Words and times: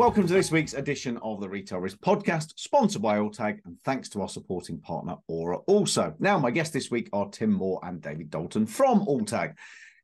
Welcome 0.00 0.26
to 0.26 0.32
this 0.32 0.50
week's 0.50 0.72
edition 0.72 1.18
of 1.18 1.42
the 1.42 1.48
Retail 1.50 1.78
Risk 1.78 1.98
Podcast, 1.98 2.54
sponsored 2.56 3.02
by 3.02 3.18
Alltag, 3.18 3.58
and 3.66 3.78
thanks 3.82 4.08
to 4.08 4.22
our 4.22 4.30
supporting 4.30 4.80
partner, 4.80 5.16
Auror. 5.30 5.62
Also, 5.66 6.14
now 6.18 6.38
my 6.38 6.50
guests 6.50 6.72
this 6.72 6.90
week 6.90 7.10
are 7.12 7.28
Tim 7.28 7.52
Moore 7.52 7.80
and 7.82 8.00
David 8.00 8.30
Dalton 8.30 8.64
from 8.64 9.04
Alltag. 9.04 9.56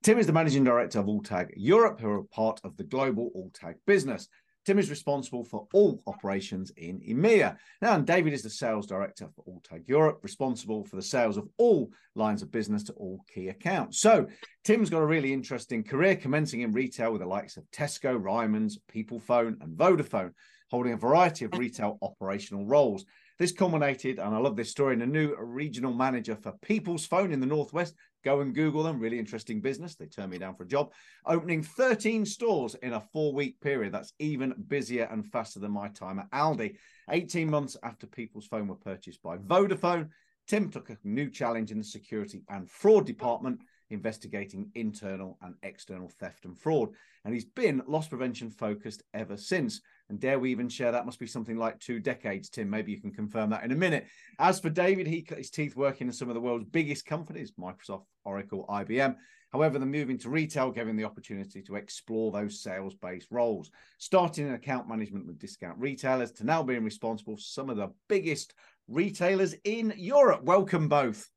Tim 0.03 0.19
is 0.19 0.27
the 0.27 0.35
managing 0.35 0.65
director 0.65 0.99
of 0.99 1.07
Alltag 1.07 1.49
Europe, 1.57 1.99
who 1.99 2.11
are 2.11 2.23
part 2.25 2.61
of 2.63 2.77
the 2.77 2.85
global 2.85 3.31
Alltag 3.35 3.77
business. 3.87 4.29
Tim 4.67 4.81
is 4.81 4.91
responsible 4.91 5.45
for 5.45 5.69
all 5.73 6.03
operations 6.09 6.73
in 6.77 6.99
EMEA. 7.01 7.57
Now, 7.81 7.95
and 7.95 8.05
David 8.05 8.33
is 8.33 8.43
the 8.43 8.51
sales 8.51 8.87
director 8.87 9.29
for 9.29 9.45
Alltag 9.45 9.89
Europe, 9.89 10.19
responsible 10.25 10.85
for 10.85 10.97
the 10.97 11.03
sales 11.03 11.37
of 11.37 11.49
all 11.57 11.93
lines 12.17 12.43
of 12.43 12.51
business 12.51 12.83
to 12.85 12.93
all 12.95 13.25
key 13.33 13.49
accounts. 13.49 14.01
So, 14.01 14.27
Tim's 14.65 14.91
got 14.91 15.03
a 15.03 15.07
really 15.07 15.33
interesting 15.33 15.85
career, 15.85 16.17
commencing 16.17 16.63
in 16.63 16.73
retail 16.73 17.13
with 17.13 17.21
the 17.21 17.29
likes 17.29 17.57
of 17.57 17.71
Tesco, 17.71 18.21
Ryman's, 18.21 18.79
People's 18.89 19.23
Phone, 19.23 19.57
and 19.61 19.79
Vodafone, 19.79 20.33
holding 20.71 20.93
a 20.93 20.97
variety 20.97 21.45
of 21.45 21.57
retail 21.57 21.99
operational 22.03 22.67
roles. 22.67 23.05
This 23.39 23.53
culminated, 23.53 24.19
and 24.19 24.35
I 24.35 24.39
love 24.39 24.57
this 24.57 24.71
story, 24.71 24.95
in 24.95 25.03
a 25.03 25.07
new 25.07 25.37
regional 25.39 25.93
manager 25.93 26.37
for 26.37 26.53
People's 26.63 27.07
Phone 27.07 27.33
in 27.33 27.41
the 27.41 27.47
Northwest. 27.47 27.95
Go 28.25 28.41
and 28.41 28.55
Google 28.55 28.83
them. 28.83 28.99
Really 28.99 29.19
interesting 29.19 29.61
business. 29.61 29.95
They 29.95 30.07
turned 30.07 30.31
me 30.31 30.39
down 30.39 30.57
for 30.57 30.65
a 30.65 30.69
job. 30.69 30.93
Opening 31.27 31.63
13 31.63 32.25
stores 32.25 32.75
in 32.77 32.95
a 32.95 33.01
four 33.13 33.35
week 33.35 33.61
period. 33.61 33.93
That's 33.93 34.15
even 34.19 34.55
busier 34.69 35.05
and 35.11 35.27
faster 35.27 35.61
than 35.61 35.71
my 35.71 35.89
time 35.89 36.19
at 36.19 36.31
Aldi. 36.31 36.77
18 37.11 37.51
months 37.51 37.77
after 37.83 38.07
People's 38.07 38.47
Phone 38.47 38.69
were 38.69 38.75
purchased 38.75 39.23
by 39.23 39.37
Vodafone, 39.37 40.09
Tim 40.47 40.71
took 40.71 40.91
a 40.91 40.99
new 41.05 41.31
challenge 41.31 41.71
in 41.71 41.79
the 41.79 41.85
security 41.85 42.43
and 42.49 42.71
fraud 42.71 43.05
department 43.05 43.61
investigating 43.91 44.71
internal 44.75 45.39
and 45.43 45.55
external 45.63 46.09
theft 46.09 46.45
and 46.45 46.59
fraud. 46.59 46.91
And 47.25 47.35
he's 47.35 47.45
been 47.45 47.83
loss 47.87 48.09
prevention 48.09 48.51
focused 48.51 49.03
ever 49.15 49.37
since. 49.37 49.81
And 50.09 50.21
dare 50.21 50.39
we 50.39 50.51
even 50.51 50.69
share 50.69 50.93
that 50.93 51.07
must 51.07 51.19
be 51.19 51.27
something 51.27 51.57
like 51.57 51.79
two 51.79 52.01
decades, 52.01 52.49
Tim. 52.49 52.71
Maybe 52.71 52.93
you 52.93 53.01
can 53.01 53.13
confirm 53.13 53.51
that 53.51 53.65
in 53.65 53.73
a 53.73 53.77
minute. 53.77 54.07
As 54.39 54.61
for 54.61 54.71
David, 54.71 55.07
he 55.07 55.23
cut 55.23 55.39
his 55.39 55.51
teeth 55.51 55.77
working 55.77 56.07
in 56.07 56.13
some 56.13 56.29
of 56.29 56.35
the 56.35 56.41
world's 56.41 56.69
biggest 56.71 57.07
companies 57.07 57.53
Microsoft, 57.59 58.05
Oracle, 58.25 58.67
IBM. 58.69 59.17
However, 59.53 59.79
the 59.79 59.87
move 59.87 60.11
into 60.11 60.29
retail 60.29 60.71
gave 60.71 60.89
him 60.89 60.97
the 60.97 61.05
opportunity 61.05 61.63
to 61.63 61.77
explore 61.77 62.33
those 62.33 62.61
sales 62.61 62.95
based 62.95 63.29
roles, 63.31 63.71
starting 63.99 64.47
in 64.47 64.55
account 64.55 64.89
management 64.89 65.27
with 65.27 65.39
discount 65.39 65.79
retailers 65.79 66.33
to 66.33 66.45
now 66.45 66.63
being 66.63 66.85
responsible 66.85 67.37
for 67.37 67.43
some 67.43 67.71
of 67.71 67.77
the 67.77 67.93
biggest 68.09 68.55
retailers 68.89 69.55
in 69.65 69.95
Europe. 69.97 70.43
Welcome 70.43 70.89
both. 70.89 71.29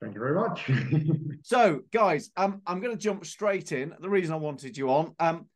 Thank 0.00 0.14
you 0.14 0.20
very 0.20 0.34
much. 0.34 0.70
so, 1.42 1.80
guys, 1.92 2.30
um, 2.36 2.62
I'm 2.66 2.80
going 2.80 2.96
to 2.96 3.02
jump 3.02 3.26
straight 3.26 3.72
in. 3.72 3.94
The 4.00 4.08
reason 4.08 4.32
I 4.32 4.38
wanted 4.38 4.76
you 4.76 4.90
on, 4.90 5.14
um, 5.20 5.46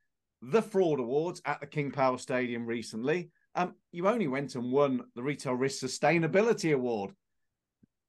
the 0.42 0.60
Fraud 0.60 1.00
Awards 1.00 1.40
at 1.46 1.60
the 1.60 1.66
King 1.66 1.90
Power 1.90 2.18
Stadium 2.18 2.66
recently. 2.66 3.30
Um, 3.54 3.74
you 3.92 4.06
only 4.06 4.26
went 4.26 4.54
and 4.54 4.70
won 4.70 5.02
the 5.14 5.22
Retail 5.22 5.54
Risk 5.54 5.82
Sustainability 5.82 6.74
Award. 6.74 7.12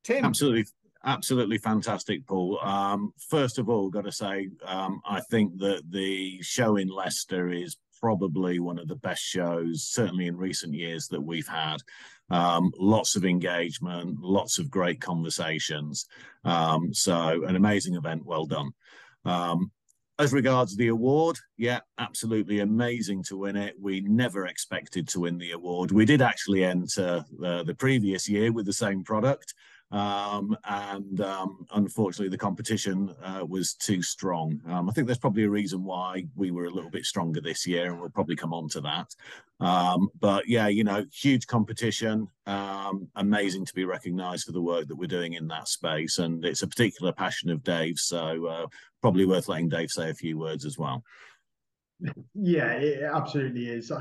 Tim, 0.04 0.26
absolutely, 0.26 0.66
absolutely 1.06 1.58
fantastic, 1.58 2.28
Paul. 2.28 2.60
Um, 2.62 3.14
first 3.30 3.58
of 3.58 3.70
all, 3.70 3.90
got 3.90 4.06
to 4.06 4.12
say, 4.12 4.50
um, 4.66 5.02
I 5.08 5.22
think 5.32 5.58
that 5.60 5.84
the 5.90 6.42
show 6.42 6.76
in 6.76 6.90
Leicester 6.90 7.50
is 7.50 7.78
probably 8.00 8.60
one 8.60 8.80
of 8.80 8.88
the 8.88 8.96
best 8.96 9.24
shows, 9.24 9.84
certainly 9.84 10.28
in 10.28 10.38
recent 10.38 10.74
years, 10.74 11.08
that 11.08 11.22
we've 11.22 11.48
had. 11.48 11.78
Um, 12.30 12.72
lots 12.80 13.16
of 13.16 13.26
engagement, 13.26 14.20
lots 14.20 14.58
of 14.58 14.70
great 14.70 15.00
conversations. 15.00 16.08
Um, 16.44 16.94
so, 16.94 17.44
an 17.46 17.56
amazing 17.56 17.96
event. 17.96 18.26
Well 18.26 18.46
done. 18.46 18.72
Um, 19.26 19.72
as 20.18 20.32
regards 20.32 20.76
the 20.76 20.88
award, 20.88 21.38
yeah, 21.58 21.82
absolutely 21.98 22.62
amazing 22.62 23.24
to 23.24 23.38
win 23.38 23.58
it. 23.58 23.76
We 23.80 24.00
never 24.02 24.46
expected 24.46 25.08
to 25.10 25.22
win 25.22 25.38
the 25.38 25.52
award. 25.52 25.92
We 25.92 26.06
did 26.06 26.22
actually 26.22 26.64
enter 26.64 27.26
the, 27.38 27.64
the 27.64 27.76
previous 27.76 28.30
year 28.30 28.54
with 28.54 28.66
the 28.66 28.74
same 28.74 29.04
product. 29.04 29.54
Um, 29.92 30.58
and 30.68 31.22
um, 31.22 31.66
unfortunately, 31.74 32.30
the 32.30 32.38
competition 32.38 33.14
uh, 33.24 33.46
was 33.48 33.76
too 33.76 34.02
strong. 34.02 34.60
Um, 34.68 34.90
I 34.90 34.94
think 34.94 35.08
there's 35.08 35.20
probably 35.20 35.44
a 35.44 35.50
reason 35.50 35.84
why 35.84 36.26
we 36.36 36.52
were 36.52 36.66
a 36.66 36.72
little 36.72 36.90
bit 36.90 37.06
stronger 37.06 37.40
this 37.40 37.68
year, 37.68 37.92
and 37.92 38.00
we'll 38.00 38.10
probably 38.10 38.36
come 38.36 38.54
on 38.54 38.68
to 38.70 38.82
that. 38.82 39.16
Um, 39.60 40.10
but 40.20 40.48
yeah, 40.48 40.68
you 40.68 40.84
know, 40.84 41.06
huge 41.14 41.46
competition. 41.48 42.28
Um, 42.48 43.08
amazing 43.16 43.66
to 43.66 43.74
be 43.74 43.86
recognised 43.86 44.46
for 44.46 44.52
the 44.52 44.62
work 44.62 44.88
that 44.88 44.96
we're 44.96 45.08
doing 45.08 45.34
in 45.34 45.48
that 45.50 45.68
space, 45.68 46.18
and 46.18 46.44
it's 46.44 46.64
a 46.64 46.68
particular 46.68 47.12
passion 47.12 47.50
of 47.50 47.64
Dave. 47.64 48.00
So 48.00 48.48
uh, 48.48 48.68
probably 49.02 49.26
worth 49.26 49.48
letting 49.48 49.70
Dave 49.70 49.92
say 49.92 50.10
a 50.10 50.16
few 50.16 50.38
words 50.38 50.66
as 50.66 50.78
well. 50.78 51.04
Yeah, 52.34 52.72
it 52.72 53.04
absolutely 53.04 53.70
is. 53.70 53.92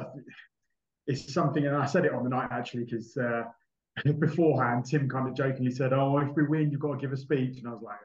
It's 1.07 1.33
something, 1.33 1.67
and 1.67 1.77
I 1.77 1.87
said 1.87 2.07
it 2.07 2.15
on 2.15 2.25
the 2.25 2.31
night 2.31 2.49
actually 2.51 2.85
because. 2.85 3.17
Uh, 3.17 3.45
beforehand, 4.19 4.87
Tim 4.87 5.09
kind 5.09 5.29
of 5.29 5.35
jokingly 5.35 5.71
said, 5.71 5.93
"Oh, 5.93 6.19
if 6.19 6.35
we 6.35 6.45
win, 6.45 6.71
you've 6.71 6.81
got 6.81 6.95
to 6.95 7.01
give 7.01 7.13
a 7.13 7.17
speech," 7.17 7.59
and 7.59 7.69
I 7.69 7.73
was 7.73 7.83
like, 7.83 7.99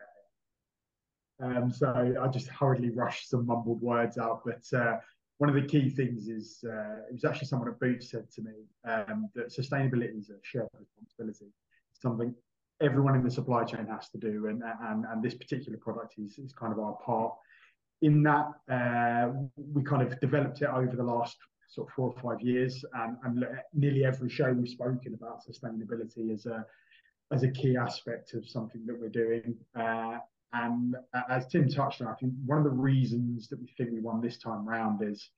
yeah. 1.40 1.58
Um, 1.58 1.72
so 1.72 2.16
I 2.22 2.28
just 2.28 2.48
hurriedly 2.48 2.90
rushed 2.90 3.30
some 3.30 3.46
mumbled 3.46 3.82
words 3.82 4.18
out. 4.18 4.42
But 4.46 4.78
uh, 4.78 4.98
one 5.38 5.50
of 5.50 5.56
the 5.56 5.68
key 5.68 5.90
things 5.90 6.28
is 6.28 6.64
uh, 6.66 6.98
it 7.10 7.14
was 7.14 7.26
actually 7.26 7.48
someone 7.48 7.70
at 7.70 7.80
Boots 7.80 8.12
said 8.12 8.30
to 8.32 8.42
me 8.42 8.52
um, 8.88 9.30
that 9.36 9.48
sustainability 9.48 10.20
is 10.20 10.30
a 10.30 10.36
shared 10.44 10.68
responsibility. 10.78 11.52
It's 11.92 12.02
something 12.02 12.36
everyone 12.82 13.16
in 13.16 13.24
the 13.24 13.32
supply 13.32 13.64
chain 13.64 13.88
has 13.88 14.10
to 14.10 14.18
do, 14.18 14.48
and 14.48 14.62
and 14.84 15.06
and 15.06 15.24
this 15.24 15.34
particular 15.34 15.78
product 15.78 16.16
is 16.18 16.38
is 16.38 16.54
kind 16.54 16.74
of 16.74 16.80
our 16.80 16.94
part. 17.06 17.34
In 18.02 18.24
that, 18.24 18.48
uh, 18.72 19.30
we 19.58 19.84
kind 19.84 20.02
of 20.02 20.20
developed 20.20 20.62
it 20.62 20.70
over 20.70 20.96
the 20.96 21.04
last 21.04 21.38
sort 21.70 21.88
of 21.88 21.94
four 21.94 22.14
or 22.14 22.22
five 22.22 22.42
years, 22.42 22.84
and, 22.94 23.18
and 23.24 23.46
nearly 23.74 24.04
every 24.04 24.30
show 24.30 24.52
we've 24.52 24.70
spoken 24.70 25.14
about 25.14 25.42
sustainability 25.46 26.34
as 26.34 26.46
a 26.46 26.66
as 27.32 27.44
a 27.44 27.52
key 27.52 27.78
aspect 27.78 28.34
of 28.34 28.48
something 28.48 28.86
that 28.88 29.00
we're 29.00 29.08
doing. 29.08 29.56
Uh, 29.80 30.18
and 30.54 30.96
as 31.30 31.46
Tim 31.48 31.70
touched 31.70 32.02
on, 32.02 32.08
I 32.08 32.16
think 32.16 32.34
one 32.44 32.58
of 32.58 32.64
the 32.64 32.72
reasons 32.72 33.48
that 33.50 33.60
we 33.60 33.72
think 33.78 33.92
we 33.92 34.00
won 34.00 34.20
this 34.20 34.40
time 34.40 34.68
round 34.68 35.04
is 35.08 35.30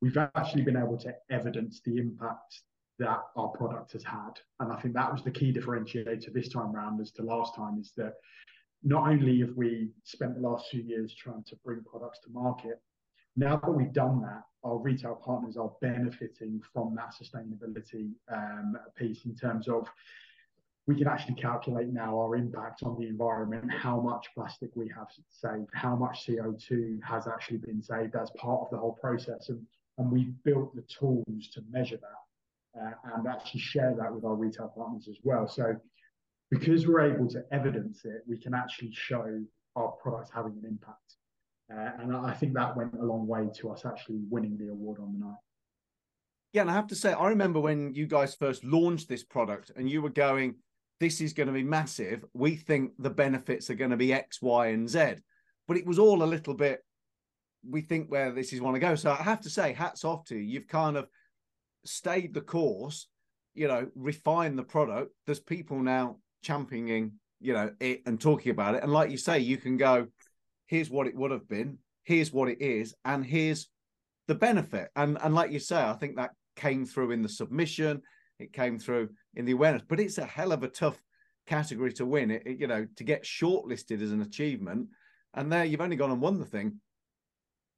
we've 0.00 0.16
actually 0.16 0.62
been 0.62 0.76
able 0.76 0.96
to 0.98 1.12
evidence 1.30 1.80
the 1.84 1.96
impact 1.96 2.60
that 3.00 3.22
our 3.36 3.48
product 3.48 3.92
has 3.92 4.04
had. 4.04 4.38
And 4.60 4.72
I 4.72 4.80
think 4.80 4.94
that 4.94 5.12
was 5.12 5.24
the 5.24 5.32
key 5.32 5.52
differentiator 5.52 6.32
this 6.32 6.48
time 6.48 6.72
round 6.72 7.00
as 7.00 7.10
to 7.12 7.22
last 7.22 7.56
time 7.56 7.78
is 7.80 7.92
that 7.96 8.14
not 8.84 9.08
only 9.08 9.40
have 9.40 9.56
we 9.56 9.90
spent 10.04 10.34
the 10.36 10.48
last 10.48 10.68
few 10.70 10.82
years 10.82 11.14
trying 11.14 11.42
to 11.48 11.56
bring 11.64 11.82
products 11.82 12.20
to 12.20 12.30
market, 12.30 12.80
now 13.36 13.56
that 13.56 13.70
we've 13.70 13.92
done 13.92 14.20
that, 14.22 14.42
our 14.64 14.78
retail 14.78 15.14
partners 15.14 15.56
are 15.56 15.70
benefiting 15.80 16.60
from 16.72 16.96
that 16.96 17.14
sustainability 17.14 18.10
um, 18.32 18.76
piece 18.96 19.24
in 19.24 19.34
terms 19.34 19.68
of 19.68 19.86
we 20.86 20.96
can 20.96 21.08
actually 21.08 21.34
calculate 21.34 21.88
now 21.88 22.16
our 22.18 22.36
impact 22.36 22.82
on 22.84 22.96
the 22.98 23.06
environment, 23.06 23.64
how 23.72 24.00
much 24.00 24.26
plastic 24.34 24.70
we 24.74 24.88
have 24.88 25.08
saved, 25.30 25.68
how 25.72 25.96
much 25.96 26.26
CO2 26.26 27.02
has 27.02 27.26
actually 27.26 27.58
been 27.58 27.82
saved 27.82 28.14
as 28.14 28.30
part 28.36 28.62
of 28.62 28.70
the 28.70 28.78
whole 28.78 28.92
process. 28.92 29.48
And, 29.48 29.60
and 29.98 30.10
we've 30.10 30.32
built 30.44 30.74
the 30.76 30.82
tools 30.82 31.48
to 31.54 31.62
measure 31.70 31.96
that 31.96 32.80
uh, 32.80 33.14
and 33.14 33.26
actually 33.26 33.60
share 33.60 33.94
that 33.98 34.14
with 34.14 34.24
our 34.24 34.34
retail 34.34 34.72
partners 34.76 35.08
as 35.08 35.16
well. 35.24 35.48
So 35.48 35.74
because 36.50 36.86
we're 36.86 37.12
able 37.12 37.28
to 37.30 37.44
evidence 37.50 38.04
it, 38.04 38.22
we 38.28 38.38
can 38.38 38.54
actually 38.54 38.92
show 38.92 39.42
our 39.74 39.88
products 40.02 40.30
having 40.32 40.52
an 40.52 40.64
impact. 40.68 41.16
Uh, 41.72 41.90
and 42.00 42.16
I 42.16 42.32
think 42.32 42.54
that 42.54 42.76
went 42.76 42.94
a 42.94 43.04
long 43.04 43.26
way 43.26 43.48
to 43.58 43.70
us 43.70 43.84
actually 43.84 44.20
winning 44.30 44.56
the 44.56 44.68
award 44.68 45.00
on 45.00 45.12
the 45.12 45.26
night. 45.26 45.34
Yeah, 46.52 46.62
and 46.62 46.70
I 46.70 46.74
have 46.74 46.86
to 46.88 46.94
say, 46.94 47.12
I 47.12 47.28
remember 47.28 47.60
when 47.60 47.92
you 47.92 48.06
guys 48.06 48.34
first 48.34 48.64
launched 48.64 49.08
this 49.08 49.24
product 49.24 49.72
and 49.76 49.90
you 49.90 50.00
were 50.00 50.10
going, 50.10 50.54
this 51.00 51.20
is 51.20 51.32
going 51.32 51.48
to 51.48 51.52
be 51.52 51.64
massive. 51.64 52.24
We 52.32 52.56
think 52.56 52.92
the 52.98 53.10
benefits 53.10 53.68
are 53.68 53.74
going 53.74 53.90
to 53.90 53.96
be 53.96 54.12
X, 54.12 54.40
Y, 54.40 54.68
and 54.68 54.88
Z. 54.88 55.16
But 55.68 55.76
it 55.76 55.84
was 55.84 55.98
all 55.98 56.22
a 56.22 56.24
little 56.24 56.54
bit, 56.54 56.80
we 57.68 57.80
think 57.80 58.10
where 58.10 58.32
this 58.32 58.52
is 58.52 58.60
want 58.60 58.76
to 58.76 58.80
go. 58.80 58.94
So 58.94 59.10
I 59.10 59.16
have 59.16 59.40
to 59.40 59.50
say, 59.50 59.72
hats 59.72 60.04
off 60.04 60.24
to 60.26 60.36
you. 60.36 60.42
You've 60.42 60.68
kind 60.68 60.96
of 60.96 61.08
stayed 61.84 62.32
the 62.32 62.40
course, 62.40 63.08
you 63.54 63.66
know, 63.66 63.88
refined 63.94 64.56
the 64.56 64.62
product. 64.62 65.12
There's 65.26 65.40
people 65.40 65.80
now 65.80 66.18
championing, 66.42 67.14
you 67.40 67.52
know, 67.52 67.72
it 67.80 68.02
and 68.06 68.20
talking 68.20 68.52
about 68.52 68.76
it. 68.76 68.84
And 68.84 68.92
like 68.92 69.10
you 69.10 69.18
say, 69.18 69.40
you 69.40 69.56
can 69.56 69.76
go, 69.76 70.06
here's 70.66 70.90
what 70.90 71.06
it 71.06 71.14
would 71.14 71.30
have 71.30 71.48
been, 71.48 71.78
here's 72.04 72.32
what 72.32 72.48
it 72.48 72.60
is, 72.60 72.94
and 73.04 73.24
here's 73.24 73.68
the 74.28 74.34
benefit. 74.34 74.90
And 74.96 75.18
and 75.22 75.34
like 75.34 75.52
you 75.52 75.58
say, 75.58 75.80
I 75.80 75.94
think 75.94 76.16
that 76.16 76.30
came 76.56 76.84
through 76.84 77.12
in 77.12 77.22
the 77.22 77.28
submission, 77.28 78.02
it 78.38 78.52
came 78.52 78.78
through 78.78 79.10
in 79.34 79.44
the 79.44 79.52
awareness, 79.52 79.82
but 79.88 80.00
it's 80.00 80.18
a 80.18 80.24
hell 80.24 80.52
of 80.52 80.62
a 80.62 80.68
tough 80.68 81.00
category 81.46 81.92
to 81.94 82.06
win. 82.06 82.30
It, 82.30 82.42
it 82.46 82.60
you 82.60 82.66
know 82.66 82.86
to 82.96 83.04
get 83.04 83.24
shortlisted 83.24 84.02
as 84.02 84.12
an 84.12 84.22
achievement, 84.22 84.88
and 85.34 85.50
there 85.50 85.64
you've 85.64 85.80
only 85.80 85.96
gone 85.96 86.10
and 86.10 86.20
won 86.20 86.38
the 86.38 86.44
thing. 86.44 86.80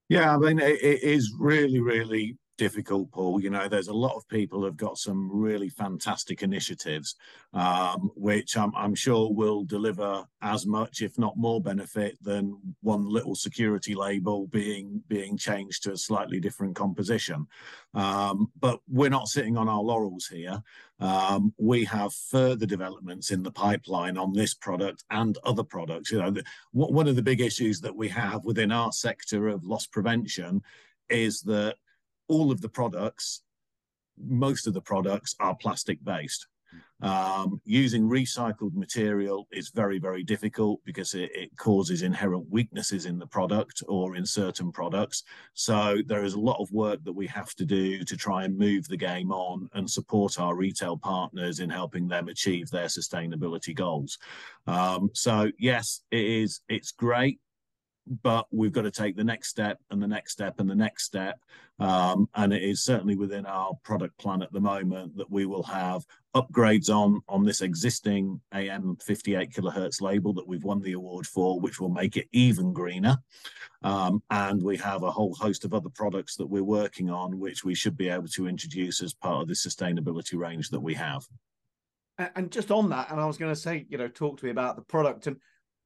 Yeah, 0.08 0.34
I 0.34 0.38
mean 0.38 0.58
it, 0.58 0.82
it 0.82 1.02
is 1.02 1.34
really 1.38 1.80
really 1.80 2.36
difficult, 2.58 3.10
Paul. 3.12 3.40
You 3.40 3.48
know, 3.48 3.68
there's 3.68 3.88
a 3.88 3.94
lot 3.94 4.16
of 4.16 4.28
people 4.28 4.60
who've 4.60 4.76
got 4.76 4.98
some 4.98 5.30
really 5.32 5.70
fantastic 5.70 6.42
initiatives, 6.42 7.14
um, 7.54 8.10
which 8.14 8.56
I'm, 8.56 8.74
I'm, 8.76 8.94
sure 8.94 9.32
will 9.32 9.64
deliver 9.64 10.26
as 10.42 10.66
much, 10.66 11.00
if 11.00 11.16
not 11.18 11.38
more, 11.38 11.62
benefit 11.62 12.18
than 12.20 12.58
one 12.82 13.08
little 13.08 13.36
security 13.36 13.94
label 13.94 14.48
being 14.48 15.02
being 15.08 15.38
changed 15.38 15.84
to 15.84 15.92
a 15.92 15.96
slightly 15.96 16.40
different 16.40 16.74
composition. 16.74 17.46
Um, 17.94 18.50
but 18.60 18.80
we're 18.88 19.08
not 19.08 19.28
sitting 19.28 19.56
on 19.56 19.68
our 19.68 19.80
laurels 19.80 20.26
here. 20.26 20.60
Um, 21.00 21.54
we 21.58 21.84
have 21.84 22.12
further 22.12 22.66
developments 22.66 23.30
in 23.30 23.44
the 23.44 23.52
pipeline 23.52 24.18
on 24.18 24.32
this 24.32 24.52
product 24.52 25.04
and 25.10 25.38
other 25.44 25.62
products. 25.62 26.10
You 26.10 26.18
know, 26.18 26.30
the, 26.32 26.44
one 26.72 27.06
of 27.06 27.14
the 27.14 27.22
big 27.22 27.40
issues 27.40 27.80
that 27.82 27.94
we 27.94 28.08
have 28.08 28.44
within 28.44 28.72
our 28.72 28.90
sector 28.90 29.46
of 29.46 29.64
loss 29.64 29.86
prevention 29.86 30.60
is 31.08 31.40
that 31.42 31.76
all 32.28 32.50
of 32.50 32.60
the 32.60 32.68
products, 32.68 33.42
most 34.16 34.66
of 34.66 34.74
the 34.74 34.80
products 34.80 35.34
are 35.40 35.54
plastic 35.54 36.02
based. 36.04 36.46
Um, 37.00 37.60
using 37.64 38.08
recycled 38.08 38.74
material 38.74 39.46
is 39.52 39.70
very, 39.70 40.00
very 40.00 40.24
difficult 40.24 40.80
because 40.84 41.14
it, 41.14 41.30
it, 41.32 41.56
causes 41.56 42.02
inherent 42.02 42.50
weaknesses 42.50 43.06
in 43.06 43.20
the 43.20 43.26
product 43.26 43.84
or 43.86 44.16
in 44.16 44.26
certain 44.26 44.72
products. 44.72 45.22
So 45.54 45.98
there 46.06 46.24
is 46.24 46.34
a 46.34 46.40
lot 46.40 46.60
of 46.60 46.72
work 46.72 47.02
that 47.04 47.12
we 47.12 47.28
have 47.28 47.54
to 47.54 47.64
do 47.64 48.02
to 48.02 48.16
try 48.16 48.44
and 48.44 48.58
move 48.58 48.88
the 48.88 48.96
game 48.96 49.30
on 49.30 49.70
and 49.74 49.88
support 49.88 50.40
our 50.40 50.56
retail 50.56 50.96
partners 50.96 51.60
in 51.60 51.70
helping 51.70 52.08
them 52.08 52.28
achieve 52.28 52.68
their 52.68 52.86
sustainability 52.86 53.74
goals. 53.74 54.18
Um, 54.66 55.10
so 55.14 55.52
yes, 55.56 56.00
it 56.10 56.24
is. 56.24 56.60
It's 56.68 56.90
great 56.90 57.38
but 58.22 58.46
we've 58.50 58.72
got 58.72 58.82
to 58.82 58.90
take 58.90 59.16
the 59.16 59.24
next 59.24 59.48
step 59.48 59.78
and 59.90 60.02
the 60.02 60.06
next 60.06 60.32
step 60.32 60.60
and 60.60 60.68
the 60.68 60.74
next 60.74 61.04
step. 61.04 61.38
Um, 61.78 62.28
and 62.34 62.52
it 62.52 62.62
is 62.62 62.82
certainly 62.82 63.14
within 63.14 63.46
our 63.46 63.72
product 63.84 64.18
plan 64.18 64.42
at 64.42 64.52
the 64.52 64.60
moment 64.60 65.16
that 65.16 65.30
we 65.30 65.46
will 65.46 65.62
have 65.62 66.04
upgrades 66.34 66.88
on 66.88 67.20
on 67.28 67.44
this 67.44 67.62
existing 67.62 68.40
AM 68.52 68.96
58 68.96 69.50
kilohertz 69.50 70.00
label 70.00 70.32
that 70.34 70.46
we've 70.46 70.64
won 70.64 70.80
the 70.80 70.92
award 70.92 71.26
for, 71.26 71.60
which 71.60 71.80
will 71.80 71.88
make 71.88 72.16
it 72.16 72.28
even 72.32 72.72
greener. 72.72 73.16
Um, 73.82 74.22
and 74.30 74.62
we 74.62 74.76
have 74.78 75.02
a 75.02 75.10
whole 75.10 75.34
host 75.34 75.64
of 75.64 75.72
other 75.72 75.90
products 75.90 76.36
that 76.36 76.46
we're 76.46 76.64
working 76.64 77.10
on, 77.10 77.38
which 77.38 77.64
we 77.64 77.74
should 77.74 77.96
be 77.96 78.08
able 78.08 78.28
to 78.28 78.48
introduce 78.48 79.02
as 79.02 79.14
part 79.14 79.42
of 79.42 79.48
the 79.48 79.54
sustainability 79.54 80.36
range 80.36 80.70
that 80.70 80.80
we 80.80 80.94
have. 80.94 81.24
And 82.34 82.50
just 82.50 82.72
on 82.72 82.88
that, 82.90 83.12
and 83.12 83.20
I 83.20 83.26
was 83.26 83.38
going 83.38 83.54
to 83.54 83.60
say, 83.60 83.86
you 83.88 83.96
know, 83.96 84.08
talk 84.08 84.38
to 84.38 84.44
me 84.44 84.50
about 84.50 84.74
the 84.74 84.82
product 84.82 85.28
and 85.28 85.36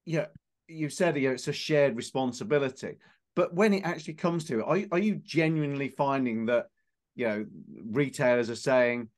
yeah, 0.05 0.27
you 0.73 0.89
said 0.89 1.17
it's 1.17 1.49
a 1.49 1.53
shared 1.53 1.97
responsibility, 1.97 2.97
but 3.35 3.55
when 3.55 3.75
it 3.75 3.85
actually 3.85 4.15
comes 4.15 4.45
to 4.45 4.61
it, 4.61 4.63
are, 4.63 4.97
are 4.97 4.99
you 4.99 5.17
genuinely 5.17 5.89
finding 5.89 6.47
that 6.47 6.67
you 7.15 7.27
know 7.27 7.47
retailers 7.91 8.51
are 8.51 8.57
saying, 8.57 9.09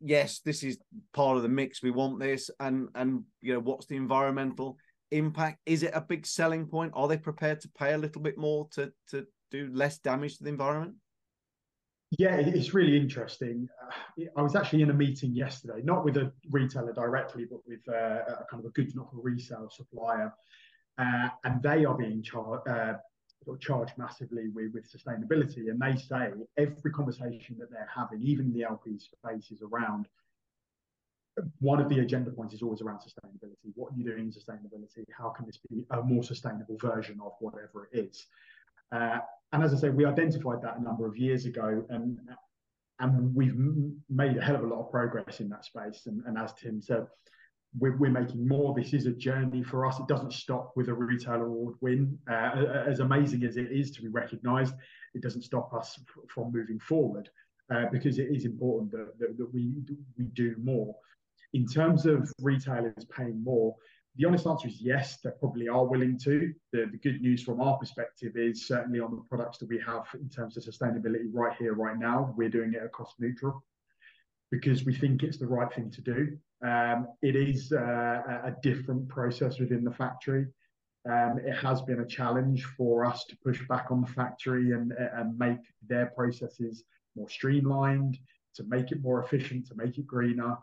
yes, 0.00 0.40
this 0.40 0.62
is 0.62 0.78
part 1.12 1.36
of 1.36 1.42
the 1.42 1.48
mix, 1.48 1.82
we 1.82 1.90
want 1.90 2.18
this, 2.18 2.50
and 2.60 2.88
and 2.94 3.24
you 3.40 3.54
know 3.54 3.60
what's 3.60 3.86
the 3.86 3.96
environmental 3.96 4.78
impact? 5.10 5.58
Is 5.66 5.82
it 5.82 5.92
a 5.94 6.00
big 6.00 6.26
selling 6.26 6.66
point? 6.66 6.92
Are 6.94 7.08
they 7.08 7.18
prepared 7.18 7.60
to 7.60 7.70
pay 7.78 7.94
a 7.94 7.98
little 7.98 8.22
bit 8.22 8.38
more 8.38 8.68
to 8.72 8.92
to 9.10 9.26
do 9.50 9.70
less 9.72 9.98
damage 9.98 10.38
to 10.38 10.44
the 10.44 10.50
environment? 10.50 10.94
Yeah, 12.18 12.36
it's 12.36 12.72
really 12.72 12.96
interesting. 12.96 13.68
Uh, 13.82 14.24
I 14.36 14.40
was 14.40 14.56
actually 14.56 14.80
in 14.80 14.88
a 14.88 14.94
meeting 14.94 15.34
yesterday, 15.34 15.82
not 15.84 16.04
with 16.06 16.16
a 16.16 16.32
retailer 16.50 16.92
directly, 16.94 17.44
but 17.44 17.60
with 17.66 17.80
uh, 17.86 18.22
a 18.26 18.46
kind 18.50 18.64
of 18.64 18.64
a 18.64 18.70
goods 18.70 18.94
not 18.94 19.10
for 19.10 19.20
resale 19.20 19.68
supplier, 19.70 20.32
uh, 20.98 21.28
and 21.44 21.62
they 21.62 21.84
are 21.84 21.94
being 21.94 22.22
charged. 22.22 22.68
Uh, 22.68 22.94
charged 23.60 23.92
massively 23.96 24.48
with, 24.48 24.74
with 24.74 24.84
sustainability. 24.92 25.70
And 25.70 25.80
they 25.80 25.98
say 25.98 26.32
every 26.58 26.90
conversation 26.90 27.56
that 27.58 27.70
they're 27.70 27.88
having, 27.94 28.20
even 28.20 28.46
in 28.46 28.52
the 28.52 28.64
LP 28.64 28.98
space, 28.98 29.50
is 29.50 29.62
around 29.62 30.06
one 31.60 31.80
of 31.80 31.88
the 31.88 32.00
agenda 32.00 32.30
points 32.30 32.54
is 32.54 32.62
always 32.62 32.80
around 32.80 32.98
sustainability. 32.98 33.72
What 33.74 33.92
are 33.92 33.96
you 33.96 34.04
doing 34.04 34.24
in 34.24 34.32
sustainability? 34.32 35.04
How 35.16 35.30
can 35.30 35.46
this 35.46 35.58
be 35.70 35.86
a 35.90 36.02
more 36.02 36.22
sustainable 36.22 36.76
version 36.78 37.20
of 37.24 37.32
whatever 37.40 37.88
it 37.92 37.98
is? 37.98 38.26
Uh, 38.92 39.18
and 39.52 39.62
as 39.62 39.72
I 39.72 39.76
say, 39.76 39.90
we 39.90 40.04
identified 40.04 40.62
that 40.62 40.78
a 40.78 40.82
number 40.82 41.06
of 41.06 41.16
years 41.16 41.46
ago, 41.46 41.84
and 41.90 42.18
and 43.00 43.34
we've 43.34 43.54
made 44.10 44.36
a 44.36 44.40
hell 44.40 44.56
of 44.56 44.64
a 44.64 44.66
lot 44.66 44.80
of 44.80 44.90
progress 44.90 45.40
in 45.40 45.48
that 45.50 45.64
space. 45.64 46.06
And, 46.06 46.22
and 46.26 46.36
as 46.36 46.52
Tim 46.54 46.82
said, 46.82 47.06
we're, 47.76 47.96
we're, 47.96 48.10
making 48.10 48.46
more. 48.46 48.74
This 48.74 48.94
is 48.94 49.06
a 49.06 49.12
journey 49.12 49.62
for 49.62 49.86
us. 49.86 49.98
It 49.98 50.08
doesn't 50.08 50.32
stop 50.32 50.72
with 50.76 50.88
a 50.88 50.94
retail 50.94 51.42
award 51.42 51.74
win. 51.80 52.18
Uh, 52.30 52.84
as 52.86 53.00
amazing 53.00 53.44
as 53.44 53.56
it 53.56 53.70
is 53.70 53.90
to 53.92 54.02
be 54.02 54.08
recognised, 54.08 54.74
it 55.14 55.22
doesn't 55.22 55.42
stop 55.42 55.72
us 55.74 55.98
from 56.28 56.52
moving 56.52 56.78
forward 56.78 57.28
uh, 57.72 57.86
because 57.92 58.18
it 58.18 58.28
is 58.30 58.44
important 58.44 58.90
that, 58.92 59.18
that, 59.18 59.36
that 59.36 59.52
we 59.52 59.72
we 60.16 60.24
do 60.26 60.54
more. 60.62 60.94
In 61.52 61.66
terms 61.66 62.06
of 62.06 62.30
retailers 62.40 63.04
paying 63.14 63.42
more, 63.42 63.74
the 64.16 64.24
honest 64.24 64.46
answer 64.46 64.68
is 64.68 64.80
yes, 64.80 65.18
they 65.22 65.30
probably 65.38 65.68
are 65.68 65.84
willing 65.84 66.18
to. 66.20 66.52
The, 66.72 66.86
the 66.90 66.98
good 66.98 67.20
news 67.20 67.42
from 67.42 67.60
our 67.60 67.78
perspective 67.78 68.32
is 68.36 68.66
certainly 68.66 69.00
on 69.00 69.12
the 69.12 69.22
products 69.28 69.58
that 69.58 69.68
we 69.68 69.80
have 69.86 70.06
in 70.14 70.28
terms 70.28 70.56
of 70.56 70.64
sustainability 70.64 71.28
right 71.32 71.56
here, 71.58 71.74
right 71.74 71.98
now, 71.98 72.34
we're 72.36 72.48
doing 72.48 72.74
it 72.74 72.82
at 72.82 72.92
cost 72.92 73.14
neutral 73.20 73.62
because 74.50 74.84
we 74.84 74.94
think 74.94 75.22
it's 75.22 75.38
the 75.38 75.46
right 75.46 75.72
thing 75.72 75.90
to 75.90 76.00
do. 76.00 76.36
Um, 76.64 77.08
it 77.22 77.36
is 77.36 77.72
uh, 77.72 78.40
a 78.44 78.54
different 78.62 79.08
process 79.08 79.58
within 79.58 79.84
the 79.84 79.92
factory. 79.92 80.46
Um, 81.08 81.38
it 81.44 81.56
has 81.56 81.80
been 81.82 82.00
a 82.00 82.06
challenge 82.06 82.64
for 82.76 83.04
us 83.04 83.24
to 83.26 83.36
push 83.44 83.66
back 83.68 83.90
on 83.90 84.00
the 84.00 84.08
factory 84.08 84.72
and, 84.72 84.92
and 84.92 85.38
make 85.38 85.60
their 85.86 86.06
processes 86.06 86.84
more 87.16 87.28
streamlined, 87.28 88.18
to 88.56 88.64
make 88.64 88.90
it 88.90 89.02
more 89.02 89.22
efficient, 89.22 89.66
to 89.68 89.74
make 89.76 89.98
it 89.98 90.06
greener. 90.06 90.56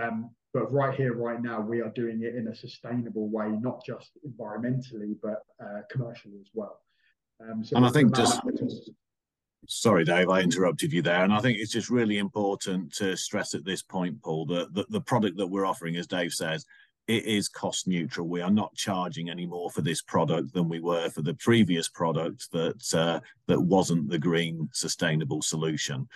Um, 0.00 0.30
but 0.52 0.70
right 0.72 0.94
here, 0.94 1.14
right 1.14 1.40
now, 1.40 1.60
we 1.60 1.80
are 1.80 1.90
doing 1.90 2.22
it 2.22 2.34
in 2.34 2.48
a 2.48 2.54
sustainable 2.54 3.28
way, 3.28 3.48
not 3.48 3.84
just 3.84 4.10
environmentally, 4.26 5.16
but 5.22 5.42
uh, 5.62 5.80
commercially 5.90 6.38
as 6.40 6.48
well. 6.52 6.80
Um, 7.40 7.64
so 7.64 7.76
and 7.76 7.86
I 7.86 7.90
think 7.90 8.14
just, 8.14 8.40
sorry, 9.68 10.04
Dave, 10.04 10.28
I 10.28 10.40
interrupted 10.40 10.92
you 10.92 11.02
there. 11.02 11.24
And 11.24 11.32
I 11.32 11.40
think 11.40 11.58
it's 11.58 11.72
just 11.72 11.90
really 11.90 12.18
important 12.18 12.92
to 12.94 13.16
stress 13.16 13.54
at 13.54 13.64
this 13.64 13.82
point, 13.82 14.20
Paul, 14.22 14.46
that 14.46 14.74
the, 14.74 14.86
the 14.90 15.00
product 15.00 15.36
that 15.38 15.46
we're 15.46 15.66
offering, 15.66 15.96
as 15.96 16.06
Dave 16.06 16.32
says, 16.32 16.64
it 17.08 17.24
is 17.24 17.48
cost 17.48 17.88
neutral. 17.88 18.28
We 18.28 18.40
are 18.40 18.50
not 18.50 18.74
charging 18.74 19.30
any 19.30 19.44
more 19.44 19.70
for 19.70 19.82
this 19.82 20.00
product 20.00 20.52
than 20.54 20.68
we 20.68 20.80
were 20.80 21.10
for 21.10 21.22
the 21.22 21.34
previous 21.34 21.88
product 21.88 22.50
that 22.52 22.94
uh, 22.94 23.20
that 23.48 23.60
wasn't 23.60 24.08
the 24.08 24.18
green 24.18 24.68
sustainable 24.72 25.42
solution. 25.42 26.08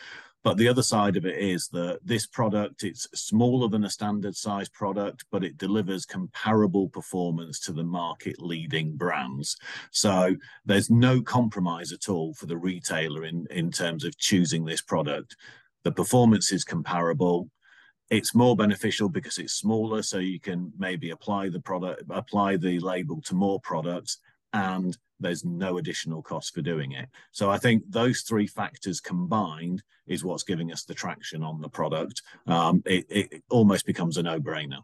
But 0.44 0.58
the 0.58 0.68
other 0.68 0.82
side 0.82 1.16
of 1.16 1.24
it 1.24 1.38
is 1.38 1.68
that 1.68 2.00
this 2.04 2.26
product, 2.26 2.84
it's 2.84 3.08
smaller 3.14 3.66
than 3.66 3.84
a 3.84 3.90
standard 3.90 4.36
size 4.36 4.68
product, 4.68 5.24
but 5.32 5.42
it 5.42 5.56
delivers 5.56 6.04
comparable 6.04 6.90
performance 6.90 7.58
to 7.60 7.72
the 7.72 7.82
market 7.82 8.36
leading 8.38 8.94
brands. 8.94 9.56
So 9.90 10.36
there's 10.66 10.90
no 10.90 11.22
compromise 11.22 11.92
at 11.92 12.10
all 12.10 12.34
for 12.34 12.44
the 12.44 12.58
retailer 12.58 13.24
in, 13.24 13.46
in 13.50 13.70
terms 13.70 14.04
of 14.04 14.18
choosing 14.18 14.66
this 14.66 14.82
product. 14.82 15.34
The 15.82 15.92
performance 15.92 16.52
is 16.52 16.62
comparable. 16.62 17.48
It's 18.10 18.34
more 18.34 18.54
beneficial 18.54 19.08
because 19.08 19.38
it's 19.38 19.54
smaller, 19.54 20.02
so 20.02 20.18
you 20.18 20.38
can 20.38 20.74
maybe 20.76 21.08
apply 21.08 21.48
the 21.48 21.60
product, 21.60 22.02
apply 22.10 22.58
the 22.58 22.78
label 22.80 23.22
to 23.22 23.34
more 23.34 23.60
products 23.60 24.18
and 24.54 24.96
there's 25.20 25.44
no 25.44 25.78
additional 25.78 26.22
cost 26.22 26.54
for 26.54 26.62
doing 26.62 26.92
it. 26.92 27.08
So 27.32 27.50
I 27.50 27.58
think 27.58 27.82
those 27.88 28.22
three 28.22 28.46
factors 28.46 29.00
combined 29.00 29.82
is 30.06 30.24
what's 30.24 30.44
giving 30.44 30.72
us 30.72 30.84
the 30.84 30.94
traction 30.94 31.42
on 31.42 31.60
the 31.60 31.68
product. 31.68 32.22
Um, 32.46 32.82
it, 32.86 33.06
it, 33.08 33.42
almost 33.50 33.84
becomes 33.84 34.16
a 34.16 34.22
no-brainer. 34.22 34.80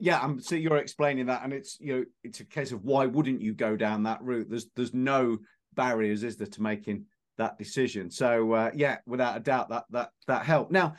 Yeah, 0.00 0.20
um, 0.20 0.40
so 0.40 0.54
you're 0.54 0.76
explaining 0.76 1.26
that, 1.26 1.42
and 1.42 1.52
it's 1.52 1.78
you 1.80 1.96
know 1.96 2.04
it's 2.22 2.40
a 2.40 2.44
case 2.44 2.70
of 2.72 2.84
why 2.84 3.06
wouldn't 3.06 3.40
you 3.40 3.52
go 3.52 3.76
down 3.76 4.04
that 4.04 4.22
route? 4.22 4.48
There's 4.48 4.66
there's 4.76 4.94
no 4.94 5.38
barriers, 5.74 6.22
is 6.22 6.36
there, 6.36 6.46
to 6.46 6.62
making 6.62 7.06
that 7.36 7.58
decision? 7.58 8.10
So 8.10 8.52
uh, 8.52 8.70
yeah, 8.74 8.98
without 9.06 9.36
a 9.36 9.40
doubt, 9.40 9.70
that 9.70 9.84
that 9.90 10.10
that 10.28 10.44
helped. 10.44 10.70
Now, 10.70 10.94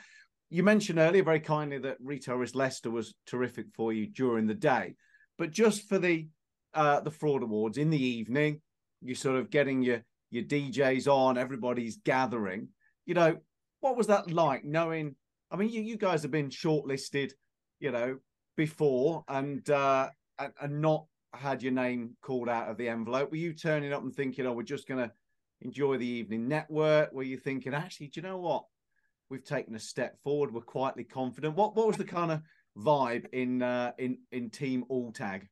you 0.50 0.64
mentioned 0.64 1.00
earlier 1.00 1.24
very 1.24 1.40
kindly 1.40 1.78
that 1.80 1.98
Retail 2.02 2.36
Risk 2.36 2.56
Leicester 2.56 2.92
was 2.92 3.14
terrific 3.26 3.68
for 3.74 3.94
you 3.94 4.06
during 4.06 4.48
the 4.48 4.54
day, 4.54 4.96
but 5.38 5.52
just 5.52 5.88
for 5.88 5.98
the 5.98 6.28
uh, 6.74 7.00
the 7.02 7.12
fraud 7.12 7.44
awards 7.44 7.78
in 7.78 7.90
the 7.90 8.04
evening. 8.04 8.62
You're 9.02 9.16
sort 9.16 9.38
of 9.38 9.50
getting 9.50 9.82
your 9.82 10.04
your 10.32 10.44
DJs 10.44 11.08
on, 11.08 11.38
everybody's 11.38 11.98
gathering. 11.98 12.70
You 13.06 13.16
know, 13.16 13.38
what 13.80 13.98
was 13.98 14.08
that 14.08 14.32
like? 14.32 14.64
Knowing, 14.64 15.16
I 15.52 15.56
mean, 15.56 15.70
you 15.70 15.82
you 15.82 15.98
guys 15.98 16.22
have 16.22 16.32
been 16.32 16.50
shortlisted, 16.50 17.32
you 17.80 17.92
know, 17.92 18.18
before 18.58 19.24
and 19.28 19.68
uh, 19.70 20.10
and, 20.38 20.54
and 20.62 20.82
not 20.82 21.06
had 21.34 21.64
your 21.64 21.72
name 21.72 22.16
called 22.22 22.50
out 22.50 22.70
of 22.70 22.78
the 22.78 22.90
envelope. 22.90 23.32
Were 23.32 23.38
you 23.38 23.54
turning 23.54 23.94
up 23.94 24.04
and 24.04 24.14
thinking, 24.14 24.46
oh, 24.46 24.54
we're 24.54 24.64
just 24.64 24.88
gonna 24.88 25.12
enjoy 25.62 25.98
the 25.98 26.06
evening 26.06 26.48
network? 26.48 27.12
Were 27.14 27.24
you 27.24 27.38
thinking, 27.38 27.74
actually, 27.74 28.08
do 28.08 28.22
you 28.22 28.28
know 28.28 28.38
what? 28.38 28.64
We've 29.30 29.44
taken 29.44 29.76
a 29.76 29.80
step 29.80 30.18
forward. 30.24 30.54
We're 30.54 30.62
quietly 30.62 31.04
confident. 31.04 31.56
What 31.56 31.76
what 31.76 31.88
was 31.88 31.98
the 31.98 32.04
kind 32.04 32.32
of 32.32 32.42
vibe 32.78 33.26
in 33.32 33.62
uh, 33.62 33.92
in 33.98 34.20
in 34.32 34.50
Team 34.50 34.84
Alltag? 34.90 35.44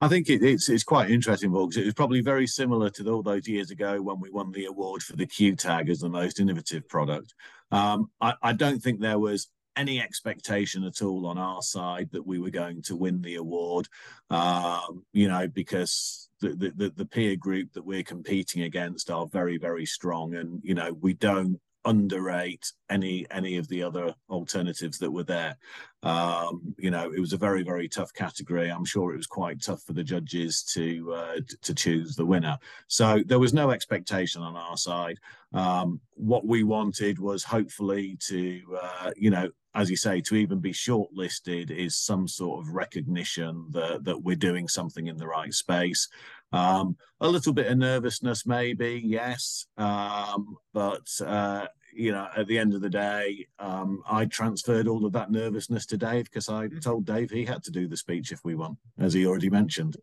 I 0.00 0.08
think 0.08 0.30
it, 0.30 0.42
it's 0.42 0.68
it's 0.68 0.84
quite 0.84 1.10
interesting, 1.10 1.52
because 1.52 1.76
it 1.76 1.84
was 1.84 1.94
probably 1.94 2.22
very 2.22 2.46
similar 2.46 2.88
to 2.90 3.08
all 3.10 3.22
those 3.22 3.46
years 3.46 3.70
ago 3.70 4.00
when 4.00 4.18
we 4.18 4.30
won 4.30 4.50
the 4.50 4.64
award 4.64 5.02
for 5.02 5.14
the 5.16 5.26
Q 5.26 5.56
Tag 5.56 5.90
as 5.90 6.00
the 6.00 6.08
most 6.08 6.40
innovative 6.40 6.88
product. 6.88 7.34
Um, 7.70 8.10
I, 8.20 8.34
I, 8.42 8.52
don't 8.52 8.80
think 8.80 9.00
there 9.00 9.18
was 9.18 9.48
any 9.76 10.00
expectation 10.00 10.84
at 10.84 11.02
all 11.02 11.26
on 11.26 11.38
our 11.38 11.62
side 11.62 12.08
that 12.12 12.26
we 12.26 12.38
were 12.38 12.50
going 12.50 12.82
to 12.82 12.96
win 12.96 13.20
the 13.20 13.36
award. 13.36 13.88
Um, 14.30 15.04
you 15.12 15.28
know, 15.28 15.46
because 15.46 16.30
the, 16.40 16.72
the 16.76 16.92
the 16.96 17.04
peer 17.04 17.36
group 17.36 17.72
that 17.74 17.84
we're 17.84 18.02
competing 18.02 18.62
against 18.62 19.10
are 19.10 19.26
very 19.26 19.58
very 19.58 19.84
strong, 19.84 20.34
and 20.34 20.60
you 20.62 20.74
know 20.74 20.94
we 20.94 21.12
don't 21.12 21.60
underrate 21.84 22.72
any 22.90 23.26
any 23.30 23.56
of 23.56 23.68
the 23.68 23.82
other 23.82 24.14
alternatives 24.28 24.98
that 24.98 25.10
were 25.10 25.24
there. 25.24 25.56
Um, 26.02 26.74
you 26.78 26.90
know, 26.90 27.12
it 27.12 27.20
was 27.20 27.32
a 27.32 27.38
very 27.38 27.62
very 27.62 27.88
tough 27.88 28.12
category. 28.12 28.68
I'm 28.70 28.84
sure 28.84 29.12
it 29.12 29.16
was 29.16 29.26
quite 29.26 29.62
tough 29.62 29.82
for 29.82 29.92
the 29.92 30.04
judges 30.04 30.62
to 30.74 31.12
uh, 31.12 31.36
to 31.62 31.74
choose 31.74 32.16
the 32.16 32.26
winner. 32.26 32.58
So 32.86 33.22
there 33.26 33.38
was 33.38 33.54
no 33.54 33.70
expectation 33.70 34.42
on 34.42 34.56
our 34.56 34.76
side. 34.76 35.18
Um, 35.52 36.00
what 36.14 36.46
we 36.46 36.62
wanted 36.62 37.18
was 37.18 37.42
hopefully 37.42 38.16
to 38.28 38.62
uh, 38.80 39.10
you 39.16 39.30
know 39.30 39.50
as 39.74 39.90
you 39.90 39.96
say, 39.96 40.20
to 40.22 40.34
even 40.34 40.58
be 40.58 40.72
shortlisted 40.72 41.70
is 41.70 41.96
some 41.96 42.26
sort 42.26 42.60
of 42.60 42.74
recognition 42.74 43.66
that 43.70 44.04
that 44.04 44.22
we're 44.22 44.36
doing 44.36 44.68
something 44.68 45.06
in 45.06 45.16
the 45.16 45.26
right 45.26 45.54
space. 45.54 46.08
Um, 46.52 46.96
a 47.20 47.28
little 47.28 47.52
bit 47.52 47.68
of 47.68 47.78
nervousness, 47.78 48.44
maybe, 48.44 49.00
yes, 49.04 49.66
um, 49.76 50.56
but 50.72 51.08
uh, 51.24 51.66
you 51.92 52.12
know, 52.12 52.28
at 52.36 52.46
the 52.46 52.58
end 52.58 52.74
of 52.74 52.80
the 52.80 52.90
day, 52.90 53.46
um, 53.58 54.02
I 54.08 54.26
transferred 54.26 54.88
all 54.88 55.04
of 55.04 55.12
that 55.12 55.30
nervousness 55.30 55.86
to 55.86 55.96
Dave 55.96 56.24
because 56.24 56.48
I 56.48 56.68
mm. 56.68 56.82
told 56.82 57.06
Dave 57.06 57.30
he 57.30 57.44
had 57.44 57.62
to 57.64 57.70
do 57.70 57.86
the 57.86 57.96
speech 57.96 58.32
if 58.32 58.40
we 58.44 58.54
won, 58.54 58.76
as 58.98 59.12
he 59.12 59.26
already 59.26 59.50
mentioned. 59.50 59.96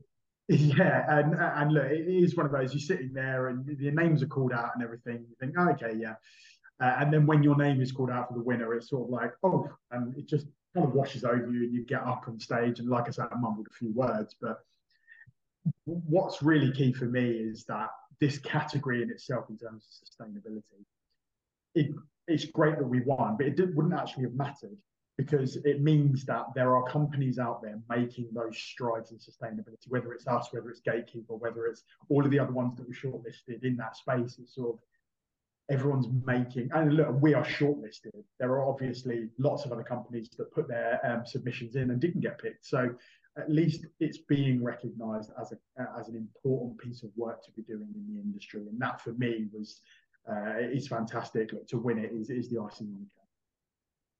Yeah, 0.50 1.04
and 1.10 1.36
and 1.36 1.74
look, 1.74 1.92
it 1.92 2.08
is 2.08 2.38
one 2.38 2.46
of 2.46 2.54
those. 2.54 2.74
You're 2.74 2.80
sitting 2.80 3.12
there 3.14 3.48
and 3.48 3.68
your 3.80 3.92
names 3.92 4.24
are 4.24 4.28
called 4.28 4.54
out 4.54 4.72
and 4.76 4.84
everything. 4.84 5.26
You 5.28 5.36
think, 5.40 5.56
oh, 5.58 5.72
okay, 5.72 5.94
yeah. 5.98 6.14
Uh, 6.80 6.96
and 7.00 7.12
then 7.12 7.26
when 7.26 7.42
your 7.42 7.56
name 7.56 7.82
is 7.82 7.92
called 7.92 8.12
out 8.12 8.28
for 8.28 8.36
the 8.36 8.44
winner, 8.44 8.74
it's 8.74 8.90
sort 8.90 9.04
of 9.04 9.10
like, 9.10 9.34
oh, 9.44 9.68
and 9.92 10.16
it 10.18 10.28
just 10.28 10.48
kind 10.76 10.88
of 10.88 10.94
washes 10.94 11.24
over 11.24 11.52
you, 11.52 11.64
and 11.64 11.74
you 11.74 11.84
get 11.84 12.02
up 12.02 12.26
on 12.28 12.40
stage. 12.40 12.80
And 12.80 12.90
like 12.90 13.08
I 13.08 13.12
said, 13.12 13.28
I 13.32 13.38
mumbled 13.38 13.68
a 13.70 13.74
few 13.74 13.92
words, 13.94 14.36
but 14.40 14.60
what's 15.86 16.42
really 16.42 16.72
key 16.72 16.94
for 16.94 17.06
me 17.06 17.30
is 17.30 17.66
that 17.66 17.90
this 18.20 18.38
category 18.40 19.02
in 19.02 19.10
itself, 19.10 19.46
in 19.50 19.58
terms 19.58 19.86
of 19.86 20.28
sustainability, 20.28 20.86
it, 21.76 21.94
it's 22.28 22.46
great 22.46 22.78
that 22.78 22.88
we 22.88 23.02
won, 23.02 23.38
but 23.38 23.48
it 23.48 23.56
did, 23.56 23.76
wouldn't 23.76 23.94
actually 23.94 24.24
have 24.24 24.34
mattered 24.34 24.78
because 25.18 25.56
it 25.58 25.82
means 25.82 26.26
that 26.26 26.46
there 26.54 26.76
are 26.76 26.84
companies 26.84 27.40
out 27.40 27.62
there 27.62 27.80
making 27.90 28.28
those 28.34 28.56
strides 28.56 29.12
in 29.12 29.18
sustainability, 29.18 29.90
whether 29.90 30.14
it's 30.14 30.28
us, 30.28 30.50
whether 30.52 30.70
it's 30.70 30.80
Gatekeeper, 30.82 31.36
whether 31.36 31.66
it's 31.66 31.84
all 32.10 32.24
of 32.24 32.30
the 32.30 32.38
other 32.40 32.52
ones 32.52 32.76
that 32.78 32.88
were 32.88 32.94
shortlisted 32.94 33.64
in 33.64 33.76
that 33.78 33.96
space. 33.96 34.38
It's 34.40 34.54
sort 34.54 34.76
of 34.76 34.80
everyone's 35.70 36.08
making, 36.26 36.70
and 36.74 36.94
look, 36.94 37.22
we 37.22 37.34
are 37.34 37.44
shortlisted. 37.44 38.24
There 38.40 38.52
are 38.52 38.68
obviously 38.68 39.30
lots 39.38 39.66
of 39.66 39.72
other 39.72 39.84
companies 39.84 40.30
that 40.38 40.52
put 40.52 40.68
their 40.68 41.00
um, 41.06 41.26
submissions 41.26 41.76
in 41.76 41.92
and 41.92 42.00
didn't 42.00 42.22
get 42.22 42.42
picked. 42.42 42.66
So 42.66 42.96
at 43.38 43.52
least 43.52 43.86
it's 44.00 44.18
being 44.18 44.64
recognised 44.64 45.32
as 45.40 45.52
a 45.52 46.00
as 46.00 46.08
an 46.08 46.16
important 46.16 46.78
piece 46.80 47.04
of 47.04 47.10
work 47.16 47.44
to 47.46 47.52
be 47.52 47.62
doing 47.64 47.88
in 47.94 48.16
the 48.16 48.22
industry, 48.22 48.62
and 48.62 48.80
that 48.80 49.02
for 49.02 49.14
me 49.14 49.48
was 49.52 49.82
uh, 50.30 50.54
it's 50.58 50.88
fantastic. 50.88 51.52
Look, 51.52 51.68
to 51.68 51.78
win 51.78 51.98
it 51.98 52.12
is 52.12 52.30
is 52.30 52.50
the 52.50 52.62
icing 52.62 52.88
on 52.88 53.00
the 53.00 53.06
cake. 53.06 53.12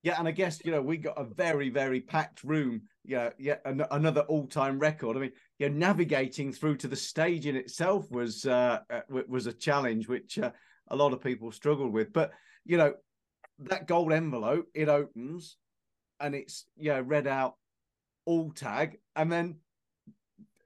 Yeah, 0.04 0.20
and 0.20 0.28
I 0.28 0.32
guess 0.32 0.64
you 0.64 0.72
know 0.72 0.82
we 0.82 0.98
got 0.98 1.20
a 1.20 1.24
very 1.24 1.70
very 1.70 2.02
packed 2.02 2.44
room. 2.44 2.82
Yeah, 3.06 3.30
yeah, 3.38 3.56
an- 3.66 3.86
another 3.92 4.22
all 4.22 4.48
time 4.48 4.80
record. 4.80 5.16
I 5.16 5.22
mean, 5.22 5.32
yeah, 5.60 5.70
navigating 5.70 6.52
through 6.52 6.78
to 6.78 6.88
the 6.88 6.96
stage 6.96 7.48
in 7.48 7.56
itself 7.56 8.12
was 8.12 8.46
uh, 8.46 8.80
uh 8.90 9.02
was 9.28 9.48
a 9.48 9.54
challenge 9.54 10.08
which 10.08 10.38
uh, 10.40 10.52
a 10.90 10.96
lot 10.96 11.14
of 11.14 11.22
people 11.22 11.52
struggled 11.52 11.92
with. 11.92 12.14
But 12.14 12.32
you 12.66 12.78
know, 12.78 12.94
that 13.60 13.88
gold 13.88 14.14
envelope 14.14 14.68
it 14.74 14.90
opens, 14.90 15.58
and 16.20 16.36
it's 16.36 16.66
yeah 16.78 17.02
read 17.04 17.28
out 17.28 17.56
Alltag, 18.28 18.96
and 19.16 19.32
then 19.32 19.56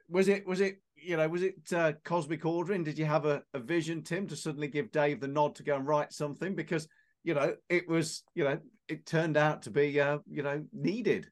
was 0.10 0.28
it 0.28 0.46
was 0.46 0.62
it 0.62 0.82
you 0.96 1.18
know 1.18 1.28
was 1.28 1.44
it 1.44 1.56
uh, 1.74 1.94
cosmic 2.04 2.46
ordering? 2.46 2.84
Did 2.84 3.00
you 3.00 3.06
have 3.06 3.26
a, 3.26 3.44
a 3.54 3.60
vision, 3.60 4.04
Tim, 4.04 4.28
to 4.28 4.36
suddenly 4.36 4.68
give 4.68 4.92
Dave 4.92 5.20
the 5.20 5.28
nod 5.28 5.56
to 5.56 5.64
go 5.64 5.76
and 5.76 5.88
write 5.88 6.14
something 6.14 6.56
because 6.56 6.88
you 7.24 7.34
know 7.34 7.56
it 7.70 7.88
was 7.88 8.24
you 8.36 8.44
know 8.44 8.60
it 8.88 9.06
turned 9.06 9.38
out 9.38 9.64
to 9.64 9.72
be 9.72 10.00
uh, 10.00 10.20
you 10.30 10.44
know 10.44 10.64
needed. 10.74 11.30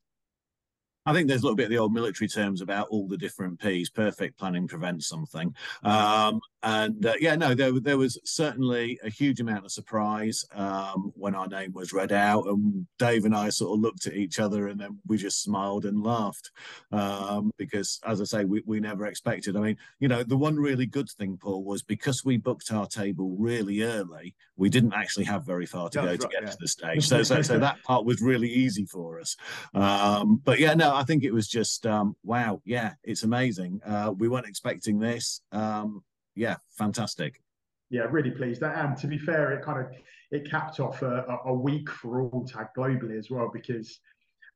I 1.06 1.14
think 1.14 1.28
there's 1.28 1.42
a 1.42 1.44
little 1.44 1.56
bit 1.56 1.66
of 1.66 1.70
the 1.70 1.78
old 1.78 1.94
military 1.94 2.28
terms 2.28 2.62
about 2.62 2.88
all 2.90 3.08
the 3.08 3.18
different 3.18 3.60
P's. 3.60 3.90
Perfect 3.90 4.38
planning 4.38 4.68
prevents 4.68 5.08
something. 5.08 5.56
Um, 5.84 6.40
and 6.62 7.06
uh, 7.06 7.14
yeah, 7.20 7.36
no, 7.36 7.54
there, 7.54 7.72
there 7.80 7.98
was 7.98 8.20
certainly 8.26 9.00
a 9.04 9.10
huge 9.10 9.40
amount 9.40 9.66
of 9.66 9.72
surprise 9.72 10.46
um, 10.54 11.14
when 11.16 11.36
our 11.36 11.48
name 11.48 11.72
was 11.72 11.94
read 11.94 12.12
out. 12.12 12.48
And 12.48 12.86
Dave 12.98 13.26
and 13.26 13.36
I 13.36 13.50
sort 13.50 13.78
of 13.78 13.82
looked 13.82 14.08
at 14.08 14.14
each 14.14 14.40
other 14.40 14.68
and 14.68 14.80
then 14.80 15.00
we 15.08 15.18
just 15.18 15.42
smiled 15.42 15.86
and 15.86 16.04
laughed 16.04 16.52
um, 16.92 17.52
because, 17.58 18.00
as 18.06 18.20
I 18.20 18.26
say, 18.26 18.46
we, 18.46 18.62
we 18.66 18.80
never 18.80 19.06
expected. 19.06 19.56
I 19.56 19.62
mean, 19.62 19.78
you 20.00 20.10
know, 20.10 20.24
the 20.24 20.38
one 20.38 20.58
really 20.58 20.86
good 20.86 21.10
thing, 21.10 21.38
Paul, 21.38 21.64
was 21.64 21.82
because 21.82 22.26
we 22.26 22.38
booked 22.38 22.74
our 22.74 22.86
table 22.86 23.36
really 23.40 23.84
early, 23.84 24.36
we 24.58 24.70
didn't 24.70 24.94
actually 24.94 25.26
have 25.26 25.46
very 25.46 25.66
far 25.66 25.90
to 25.90 26.02
That's 26.02 26.06
go 26.06 26.12
right, 26.12 26.20
to 26.20 26.28
get 26.28 26.44
yeah. 26.44 26.50
to 26.50 26.58
the 26.60 26.68
stage. 26.68 27.00
So, 27.10 27.24
so, 27.24 27.42
so 27.42 27.58
that 27.58 27.82
part 27.84 28.06
was 28.06 28.22
really 28.22 28.50
easy 28.50 28.86
for 28.86 29.20
us. 29.20 29.36
Um, 29.74 30.42
but 30.44 30.60
yeah, 30.60 30.76
no, 30.76 30.89
I 30.94 31.04
think 31.04 31.24
it 31.24 31.32
was 31.32 31.48
just 31.48 31.86
um, 31.86 32.16
wow. 32.24 32.62
Yeah, 32.66 32.94
it's 33.04 33.24
amazing. 33.24 33.82
Uh, 33.86 34.14
we 34.18 34.28
weren't 34.28 34.48
expecting 34.48 35.00
this. 35.00 35.42
Um, 35.52 36.04
yeah, 36.36 36.58
fantastic. 36.78 37.42
Yeah, 37.90 38.04
really 38.10 38.32
pleased. 38.32 38.62
And 38.62 38.96
to 38.98 39.08
be 39.08 39.18
fair, 39.18 39.52
it 39.54 39.64
kind 39.64 39.80
of 39.80 39.92
it 40.32 40.50
capped 40.50 40.80
off 40.80 41.02
a, 41.02 41.40
a 41.46 41.54
week 41.54 41.90
for 41.90 42.30
Alltag 42.30 42.70
globally 42.78 43.18
as 43.18 43.32
well 43.32 43.50
because 43.52 44.00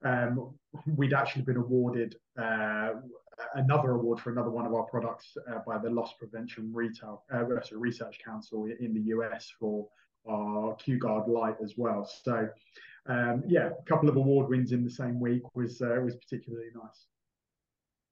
um, 0.06 0.54
we'd 0.96 1.14
actually 1.14 1.42
been 1.42 1.58
awarded 1.58 2.16
uh, 2.40 2.92
another 3.56 3.92
award 3.92 4.20
for 4.20 4.32
another 4.32 4.50
one 4.50 4.66
of 4.66 4.74
our 4.74 4.84
products 4.84 5.36
uh, 5.50 5.60
by 5.66 5.78
the 5.78 5.90
Loss 5.90 6.14
Prevention 6.20 6.72
Retail 6.74 7.24
uh, 7.34 7.44
Research 7.72 8.20
Council 8.24 8.68
in 8.80 8.94
the 8.94 9.02
US 9.16 9.52
for 9.60 9.88
our 10.30 10.76
Q 10.76 11.00
Guard 11.00 11.28
Light 11.28 11.56
as 11.64 11.74
well. 11.78 12.10
So 12.24 12.48
um, 13.06 13.44
yeah, 13.48 13.70
a 13.70 13.84
couple 13.84 14.08
of 14.08 14.16
award 14.16 14.50
wins 14.50 14.72
in 14.72 14.84
the 14.84 14.90
same 14.90 15.20
week 15.20 15.44
was 15.56 15.82
uh, 15.82 16.00
was 16.04 16.16
particularly 16.16 16.68
nice. 16.74 17.08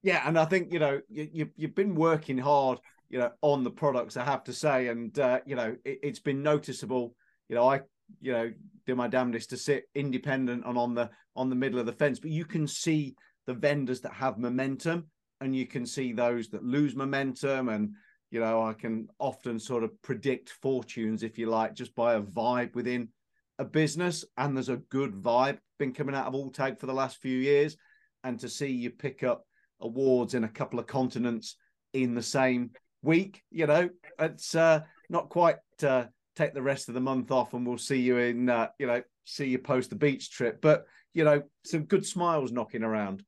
Yeah, 0.04 0.24
and 0.28 0.38
I 0.38 0.46
think 0.46 0.74
you 0.74 0.80
know 0.80 1.02
you, 1.10 1.30
you 1.32 1.50
you've 1.56 1.76
been 1.76 1.96
working 1.96 2.38
hard, 2.38 2.80
you 3.10 3.20
know, 3.20 3.32
on 3.42 3.64
the 3.64 3.72
products. 3.72 4.18
I 4.18 4.26
have 4.26 4.44
to 4.46 4.54
say, 4.54 4.88
and 4.88 5.18
uh, 5.18 5.40
you 5.46 5.56
know 5.56 5.76
it, 5.86 6.00
it's 6.04 6.20
been 6.20 6.44
noticeable. 6.44 7.16
You 7.48 7.56
know, 7.56 7.70
I 7.70 7.82
you 8.20 8.34
know 8.34 8.52
do 8.86 8.96
my 8.96 9.08
damnedest 9.08 9.52
to 9.52 9.58
sit 9.58 9.86
independent 9.96 10.66
and 10.66 10.78
on 10.78 10.94
the 10.94 11.10
on 11.36 11.50
the 11.50 11.56
middle 11.56 11.80
of 11.80 11.86
the 11.86 11.94
fence, 11.94 12.20
but 12.20 12.32
you 12.32 12.44
can 12.44 12.68
see 12.68 13.16
the 13.48 13.54
vendors 13.54 14.02
that 14.02 14.14
have 14.14 14.38
momentum, 14.38 15.08
and 15.40 15.56
you 15.56 15.68
can 15.68 15.86
see 15.86 16.12
those 16.12 16.50
that 16.50 16.66
lose 16.66 16.98
momentum, 16.98 17.70
and 17.70 17.94
you 18.30 18.42
know 18.42 18.62
I 18.62 18.74
can 18.74 19.08
often 19.20 19.58
sort 19.58 19.86
of 19.86 20.02
predict 20.02 20.50
fortunes, 20.50 21.24
if 21.24 21.38
you 21.38 21.46
like, 21.46 21.76
just 21.76 21.96
by 21.96 22.16
a 22.16 22.22
vibe 22.22 22.76
within 22.76 23.08
a 23.62 23.66
business 23.66 24.26
and 24.38 24.58
there's 24.58 24.70
a 24.70 24.78
good 24.78 25.14
vibe 25.14 25.60
been 25.78 25.94
coming 25.94 26.16
out 26.16 26.28
of 26.28 26.34
Alltag 26.34 26.80
for 26.80 26.88
the 26.88 26.94
last 26.94 27.22
few 27.22 27.38
years. 27.38 27.78
And 28.24 28.40
to 28.40 28.50
see 28.50 28.68
you 28.68 28.90
pick 28.90 29.24
up 29.24 29.46
awards 29.80 30.34
in 30.34 30.44
a 30.44 30.50
couple 30.50 30.80
of 30.80 30.88
continents 30.88 31.56
in 31.94 32.16
the 32.16 32.22
same 32.24 32.72
week, 33.02 33.44
you 33.52 33.68
know, 33.68 33.90
it's 34.20 34.56
uh, 34.56 34.82
not 35.10 35.30
quite 35.30 35.58
uh, 35.84 36.06
take 36.36 36.54
the 36.54 36.62
rest 36.62 36.88
of 36.88 36.96
the 36.96 37.02
month 37.02 37.32
off 37.32 37.54
and 37.54 37.66
we'll 37.66 37.78
see 37.78 38.00
you 38.00 38.18
in, 38.18 38.50
uh, 38.50 38.68
you 38.80 38.88
know, 38.88 39.02
see 39.26 39.46
you 39.46 39.60
post 39.60 39.90
the 39.90 39.96
beach 39.96 40.32
trip. 40.32 40.60
But, 40.62 40.86
you 41.14 41.24
know, 41.24 41.44
some 41.66 41.86
good 41.86 42.06
smiles 42.06 42.52
knocking 42.52 42.84
around. 42.84 43.24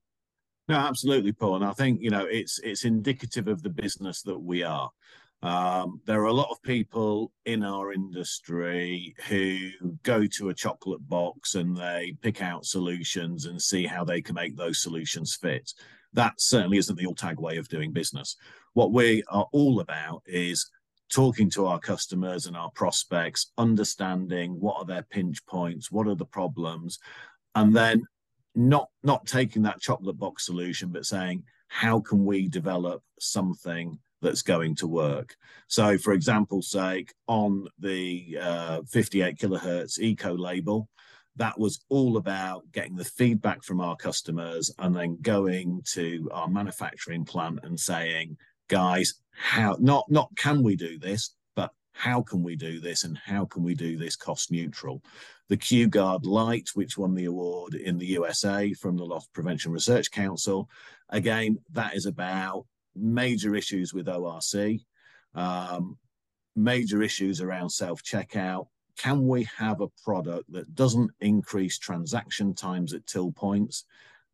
No, 0.68 0.76
absolutely, 0.76 1.34
Paul. 1.34 1.58
And 1.58 1.66
I 1.66 1.74
think, 1.74 2.02
you 2.02 2.10
know, 2.10 2.26
it's 2.26 2.60
it's 2.60 2.86
indicative 2.86 3.48
of 3.48 3.62
the 3.62 3.70
business 3.70 4.22
that 4.24 4.40
we 4.40 4.64
are. 4.64 4.90
Um, 5.44 6.00
there 6.06 6.22
are 6.22 6.28
a 6.28 6.34
lot 6.34 6.52
of 6.52 6.64
people 6.64 7.34
in 7.46 7.64
our 7.64 7.92
industry 7.92 9.14
who 9.28 9.72
go 10.04 10.26
to 10.26 10.50
a 10.50 10.54
chocolate 10.54 11.08
box 11.10 11.56
and 11.56 11.76
they 11.76 12.16
pick 12.22 12.42
out 12.42 12.66
solutions 12.66 13.46
and 13.46 13.62
see 13.62 13.86
how 13.86 14.06
they 14.06 14.22
can 14.22 14.36
make 14.36 14.56
those 14.56 14.82
solutions 14.82 15.36
fit. 15.36 15.74
That 16.14 16.36
certainly 16.38 16.78
isn't 16.78 16.96
the 16.96 17.06
Alltag 17.06 17.40
way 17.40 17.58
of 17.58 17.68
doing 17.68 17.92
business. 17.92 18.38
What 18.72 18.94
we 18.94 19.22
are 19.28 19.48
all 19.52 19.82
about 19.82 20.24
is 20.26 20.66
talking 21.12 21.50
to 21.50 21.66
our 21.66 21.80
customers 21.80 22.46
and 22.46 22.56
our 22.56 22.72
prospects, 22.72 23.52
understanding 23.58 24.54
what 24.62 24.78
are 24.78 24.86
their 24.86 25.06
pinch 25.10 25.46
points, 25.46 25.92
what 25.92 26.08
are 26.08 26.16
the 26.16 26.26
problems, 26.26 27.00
and 27.56 27.76
then 27.76 28.02
not 28.56 28.88
not 29.04 29.26
taking 29.26 29.64
that 29.64 29.82
chocolate 29.82 30.18
box 30.18 30.46
solution, 30.46 30.90
but 30.90 31.06
saying 31.06 31.44
how 31.68 32.00
can 32.00 32.24
we 32.24 32.48
develop 32.48 33.04
something 33.20 34.00
that's 34.24 34.42
going 34.42 34.76
to 34.78 34.88
work. 34.88 35.36
So, 35.68 35.98
for 35.98 36.14
example's 36.14 36.72
sake, 36.72 37.14
on 37.28 37.68
the 37.78 38.38
uh, 38.42 38.82
58 38.90 39.38
kilohertz 39.38 40.00
eco 40.00 40.36
label, 40.36 40.90
that 41.36 41.60
was 41.60 41.84
all 41.90 42.18
about 42.18 42.64
getting 42.72 42.96
the 42.96 43.06
feedback 43.06 43.64
from 43.64 43.82
our 43.82 43.96
customers 43.96 44.72
and 44.80 44.96
then 44.96 45.18
going 45.22 45.82
to 45.94 46.30
our 46.32 46.48
manufacturing 46.48 47.26
plant 47.26 47.60
and 47.64 47.80
saying, 47.80 48.38
guys, 48.68 49.16
how 49.32 49.76
not 49.80 50.10
not 50.10 50.30
can 50.38 50.62
we 50.62 50.76
do 50.76 51.00
this, 51.00 51.36
but 51.56 51.72
how 51.94 52.22
can 52.22 52.44
we 52.44 52.56
do 52.56 52.80
this 52.80 53.04
and 53.04 53.18
how 53.18 53.46
can 53.46 53.64
we 53.64 53.74
do 53.74 53.98
this 53.98 54.16
cost 54.16 54.52
neutral? 54.52 55.02
The 55.50 55.58
Q 55.58 55.88
Guard 55.88 56.26
Light, 56.26 56.70
which 56.76 56.98
won 56.98 57.16
the 57.16 57.26
award 57.26 57.74
in 57.74 57.98
the 57.98 58.06
USA 58.08 58.74
from 58.74 58.98
the 58.98 59.06
Loss 59.06 59.28
Prevention 59.34 59.72
Research 59.72 60.12
Council, 60.12 60.70
again, 61.10 61.58
that 61.72 61.96
is 61.96 62.06
about 62.06 62.66
major 62.96 63.56
issues 63.56 63.94
with 63.94 64.08
ORC, 64.08 64.80
um, 65.36 65.98
major 66.56 67.02
issues 67.02 67.42
around 67.42 67.70
self 67.70 68.04
checkout, 68.04 68.68
can 68.98 69.28
we 69.28 69.48
have 69.58 69.82
a 69.82 69.90
product 70.04 70.52
that 70.52 70.76
doesn't 70.76 71.12
increase 71.22 71.78
transaction 71.78 72.54
times 72.54 72.94
at 72.94 73.06
till 73.08 73.32
points, 73.32 73.86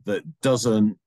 that 0.06 0.24
doesn't 0.42 0.98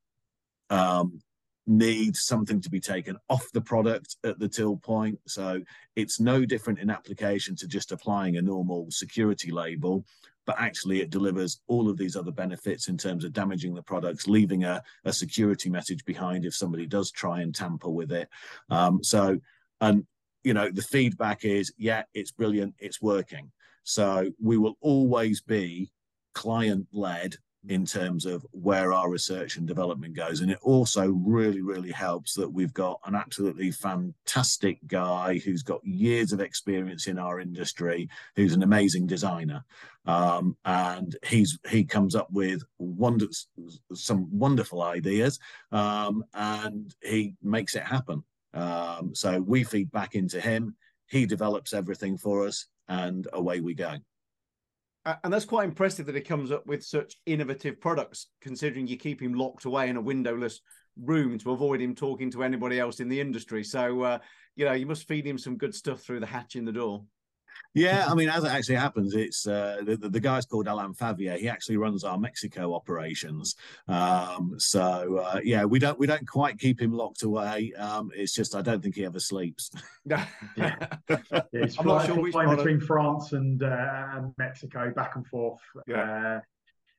um, 0.70 1.20
need 1.66 2.16
something 2.16 2.60
to 2.60 2.70
be 2.70 2.80
taken 2.80 3.16
off 3.28 3.46
the 3.52 3.60
product 3.60 4.16
at 4.24 4.38
the 4.38 4.48
till 4.48 4.76
point? 4.76 5.18
So 5.26 5.60
it's 5.96 6.18
no 6.18 6.44
different 6.44 6.78
in 6.78 6.90
application 6.90 7.54
to 7.56 7.66
just 7.66 7.92
applying 7.92 8.36
a 8.36 8.42
normal 8.42 8.86
security 8.90 9.50
label, 9.50 10.04
but 10.46 10.56
actually 10.58 11.00
it 11.00 11.10
delivers 11.10 11.60
all 11.68 11.88
of 11.88 11.96
these 11.96 12.16
other 12.16 12.32
benefits 12.32 12.88
in 12.88 12.96
terms 12.96 13.24
of 13.24 13.32
damaging 13.32 13.74
the 13.74 13.82
products, 13.82 14.26
leaving 14.26 14.64
a, 14.64 14.82
a 15.04 15.12
security 15.12 15.70
message 15.70 16.04
behind 16.04 16.44
if 16.44 16.54
somebody 16.54 16.86
does 16.86 17.10
try 17.10 17.40
and 17.40 17.54
tamper 17.54 17.90
with 17.90 18.12
it. 18.12 18.28
Um, 18.70 19.02
so, 19.02 19.38
and 19.80 20.04
you 20.44 20.54
know 20.54 20.70
the 20.70 20.82
feedback 20.82 21.44
is 21.44 21.72
yeah 21.78 22.02
it's 22.14 22.32
brilliant 22.32 22.74
it's 22.78 23.00
working 23.00 23.50
so 23.84 24.30
we 24.40 24.56
will 24.56 24.76
always 24.80 25.40
be 25.40 25.90
client 26.34 26.86
led 26.92 27.36
in 27.68 27.86
terms 27.86 28.26
of 28.26 28.44
where 28.50 28.92
our 28.92 29.08
research 29.08 29.56
and 29.56 29.66
development 29.68 30.14
goes. 30.14 30.40
And 30.40 30.50
it 30.50 30.58
also 30.62 31.08
really 31.08 31.62
really 31.62 31.92
helps 31.92 32.34
that 32.34 32.52
we've 32.52 32.74
got 32.74 33.00
an 33.04 33.14
absolutely 33.14 33.70
fantastic 33.70 34.78
guy 34.86 35.38
who's 35.38 35.62
got 35.62 35.84
years 35.84 36.32
of 36.32 36.40
experience 36.40 37.06
in 37.06 37.18
our 37.18 37.40
industry 37.40 38.08
who's 38.34 38.52
an 38.52 38.62
amazing 38.62 39.06
designer. 39.06 39.64
Um, 40.06 40.56
and 40.64 41.14
he's 41.24 41.58
he 41.68 41.84
comes 41.84 42.16
up 42.16 42.28
with 42.32 42.64
wonder, 42.78 43.26
some 43.94 44.26
wonderful 44.36 44.82
ideas 44.82 45.38
um, 45.70 46.24
and 46.34 46.92
he 47.00 47.36
makes 47.42 47.76
it 47.76 47.84
happen. 47.84 48.24
Um, 48.54 49.14
so 49.14 49.40
we 49.40 49.62
feed 49.64 49.90
back 49.92 50.14
into 50.14 50.40
him, 50.40 50.74
he 51.06 51.26
develops 51.26 51.72
everything 51.72 52.18
for 52.18 52.46
us, 52.46 52.66
and 52.88 53.28
away 53.32 53.60
we 53.60 53.74
go. 53.74 53.96
And 55.04 55.32
that's 55.32 55.44
quite 55.44 55.68
impressive 55.68 56.06
that 56.06 56.14
he 56.14 56.20
comes 56.20 56.52
up 56.52 56.66
with 56.66 56.84
such 56.84 57.16
innovative 57.26 57.80
products, 57.80 58.28
considering 58.40 58.86
you 58.86 58.96
keep 58.96 59.20
him 59.20 59.34
locked 59.34 59.64
away 59.64 59.88
in 59.88 59.96
a 59.96 60.00
windowless 60.00 60.60
room 61.00 61.38
to 61.38 61.50
avoid 61.52 61.80
him 61.80 61.94
talking 61.94 62.30
to 62.30 62.44
anybody 62.44 62.78
else 62.78 63.00
in 63.00 63.08
the 63.08 63.20
industry. 63.20 63.64
So, 63.64 64.02
uh, 64.02 64.18
you 64.54 64.64
know, 64.64 64.72
you 64.72 64.86
must 64.86 65.08
feed 65.08 65.26
him 65.26 65.38
some 65.38 65.56
good 65.56 65.74
stuff 65.74 66.02
through 66.02 66.20
the 66.20 66.26
hatch 66.26 66.54
in 66.54 66.64
the 66.64 66.72
door. 66.72 67.04
Yeah, 67.74 68.06
I 68.06 68.14
mean, 68.14 68.28
as 68.28 68.44
it 68.44 68.50
actually 68.50 68.74
happens, 68.74 69.14
it's 69.14 69.46
uh, 69.46 69.80
the, 69.82 69.96
the 69.96 70.20
guy's 70.20 70.44
called 70.44 70.68
Alan 70.68 70.92
Favier. 70.92 71.38
He 71.38 71.48
actually 71.48 71.78
runs 71.78 72.04
our 72.04 72.18
Mexico 72.18 72.74
operations. 72.74 73.56
Um, 73.88 74.56
so 74.58 75.18
uh, 75.18 75.40
yeah, 75.42 75.64
we 75.64 75.78
don't 75.78 75.98
we 75.98 76.06
don't 76.06 76.28
quite 76.28 76.58
keep 76.58 76.80
him 76.80 76.92
locked 76.92 77.22
away. 77.22 77.72
Um, 77.78 78.10
it's 78.14 78.34
just 78.34 78.54
I 78.54 78.60
don't 78.60 78.82
think 78.82 78.96
he 78.96 79.06
ever 79.06 79.20
sleeps. 79.20 79.70
yeah, 80.04 80.26
yeah 80.54 80.76
he's 81.52 81.78
I'm 81.78 81.86
not 81.86 82.04
sure 82.04 82.20
which 82.20 82.34
between 82.34 82.76
of... 82.76 82.82
France 82.82 83.32
and 83.32 83.62
uh, 83.62 84.06
and 84.12 84.34
Mexico, 84.36 84.92
back 84.94 85.16
and 85.16 85.26
forth. 85.26 85.60
Yeah, 85.86 86.02
uh, 86.02 86.40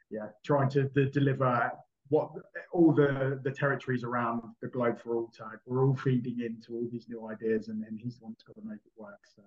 yeah, 0.10 0.28
trying 0.44 0.70
to 0.72 0.86
deliver 1.10 1.72
what 2.10 2.32
all 2.72 2.94
the 2.94 3.40
the 3.44 3.52
territories 3.52 4.04
around 4.04 4.42
the 4.60 4.70
globe 4.70 5.00
for 5.00 5.16
Alltag. 5.18 5.60
We're 5.68 5.86
all 5.86 5.96
feeding 5.96 6.40
into 6.40 6.74
all 6.74 6.88
these 6.92 7.08
new 7.08 7.28
ideas, 7.30 7.68
and, 7.68 7.84
and 7.84 8.00
he's 8.00 8.18
the 8.18 8.24
one 8.24 8.34
that's 8.34 8.44
got 8.44 8.56
to 8.56 8.68
make 8.68 8.80
it 8.84 8.92
work. 8.98 9.20
So. 9.36 9.44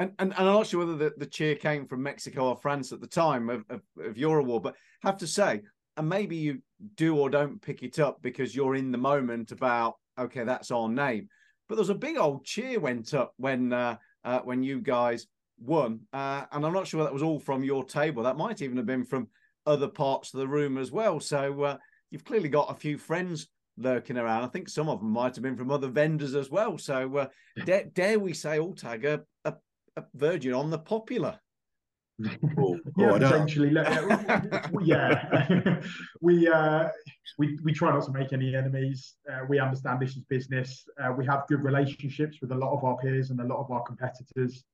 And, 0.00 0.12
and, 0.18 0.32
and 0.32 0.48
I'm 0.48 0.54
not 0.54 0.66
sure 0.66 0.80
whether 0.80 0.96
the, 0.96 1.12
the 1.18 1.26
cheer 1.26 1.54
came 1.54 1.86
from 1.86 2.02
Mexico 2.02 2.48
or 2.48 2.56
France 2.56 2.90
at 2.90 3.02
the 3.02 3.06
time 3.06 3.50
of, 3.50 3.64
of, 3.68 3.82
of 4.02 4.16
your 4.16 4.38
award, 4.38 4.62
but 4.62 4.74
have 5.02 5.18
to 5.18 5.26
say, 5.26 5.60
and 5.98 6.08
maybe 6.08 6.36
you 6.36 6.62
do 6.94 7.16
or 7.16 7.28
don't 7.28 7.60
pick 7.60 7.82
it 7.82 7.98
up 7.98 8.22
because 8.22 8.56
you're 8.56 8.76
in 8.76 8.92
the 8.92 8.98
moment 8.98 9.52
about, 9.52 9.96
okay, 10.18 10.42
that's 10.42 10.70
our 10.70 10.88
name. 10.88 11.28
But 11.68 11.74
there's 11.74 11.90
a 11.90 11.94
big 11.94 12.16
old 12.16 12.46
cheer 12.46 12.80
went 12.80 13.12
up 13.12 13.34
when 13.36 13.74
uh, 13.74 13.96
uh, 14.24 14.40
when 14.40 14.62
you 14.62 14.80
guys 14.80 15.26
won, 15.58 16.00
uh, 16.14 16.44
and 16.50 16.64
I'm 16.64 16.72
not 16.72 16.86
sure 16.86 17.04
that 17.04 17.12
was 17.12 17.22
all 17.22 17.38
from 17.38 17.62
your 17.62 17.84
table. 17.84 18.22
That 18.22 18.38
might 18.38 18.62
even 18.62 18.78
have 18.78 18.86
been 18.86 19.04
from 19.04 19.28
other 19.66 19.88
parts 19.88 20.32
of 20.32 20.40
the 20.40 20.48
room 20.48 20.78
as 20.78 20.90
well. 20.90 21.20
So 21.20 21.62
uh, 21.62 21.76
you've 22.10 22.24
clearly 22.24 22.48
got 22.48 22.70
a 22.70 22.74
few 22.74 22.96
friends 22.96 23.48
lurking 23.76 24.16
around. 24.16 24.44
I 24.44 24.48
think 24.48 24.68
some 24.68 24.88
of 24.88 25.00
them 25.00 25.10
might 25.10 25.34
have 25.34 25.42
been 25.42 25.56
from 25.56 25.70
other 25.70 25.88
vendors 25.88 26.34
as 26.34 26.50
well. 26.50 26.78
So 26.78 27.16
uh, 27.16 27.26
dare, 27.64 27.84
dare 27.94 28.18
we 28.18 28.32
say, 28.32 28.58
Alltag, 28.58 29.04
a, 29.04 29.14
a 29.14 29.20
Virgin 30.14 30.54
on 30.54 30.70
the 30.70 30.78
popular. 30.78 31.38
Oh, 32.58 32.78
yeah, 32.96 33.18
potentially. 33.18 33.72
yeah, 34.82 35.80
we 36.20 36.48
uh, 36.48 36.88
we 37.38 37.58
we 37.62 37.72
try 37.72 37.90
not 37.90 38.04
to 38.04 38.12
make 38.12 38.32
any 38.32 38.54
enemies. 38.54 39.14
Uh, 39.30 39.40
we 39.48 39.58
understand 39.58 40.00
this 40.00 40.16
is 40.16 40.22
business. 40.28 40.84
Uh, 41.02 41.12
we 41.12 41.24
have 41.26 41.46
good 41.48 41.62
relationships 41.62 42.38
with 42.40 42.52
a 42.52 42.54
lot 42.54 42.76
of 42.76 42.84
our 42.84 42.96
peers 42.98 43.30
and 43.30 43.40
a 43.40 43.44
lot 43.44 43.60
of 43.60 43.70
our 43.70 43.82
competitors. 43.82 44.64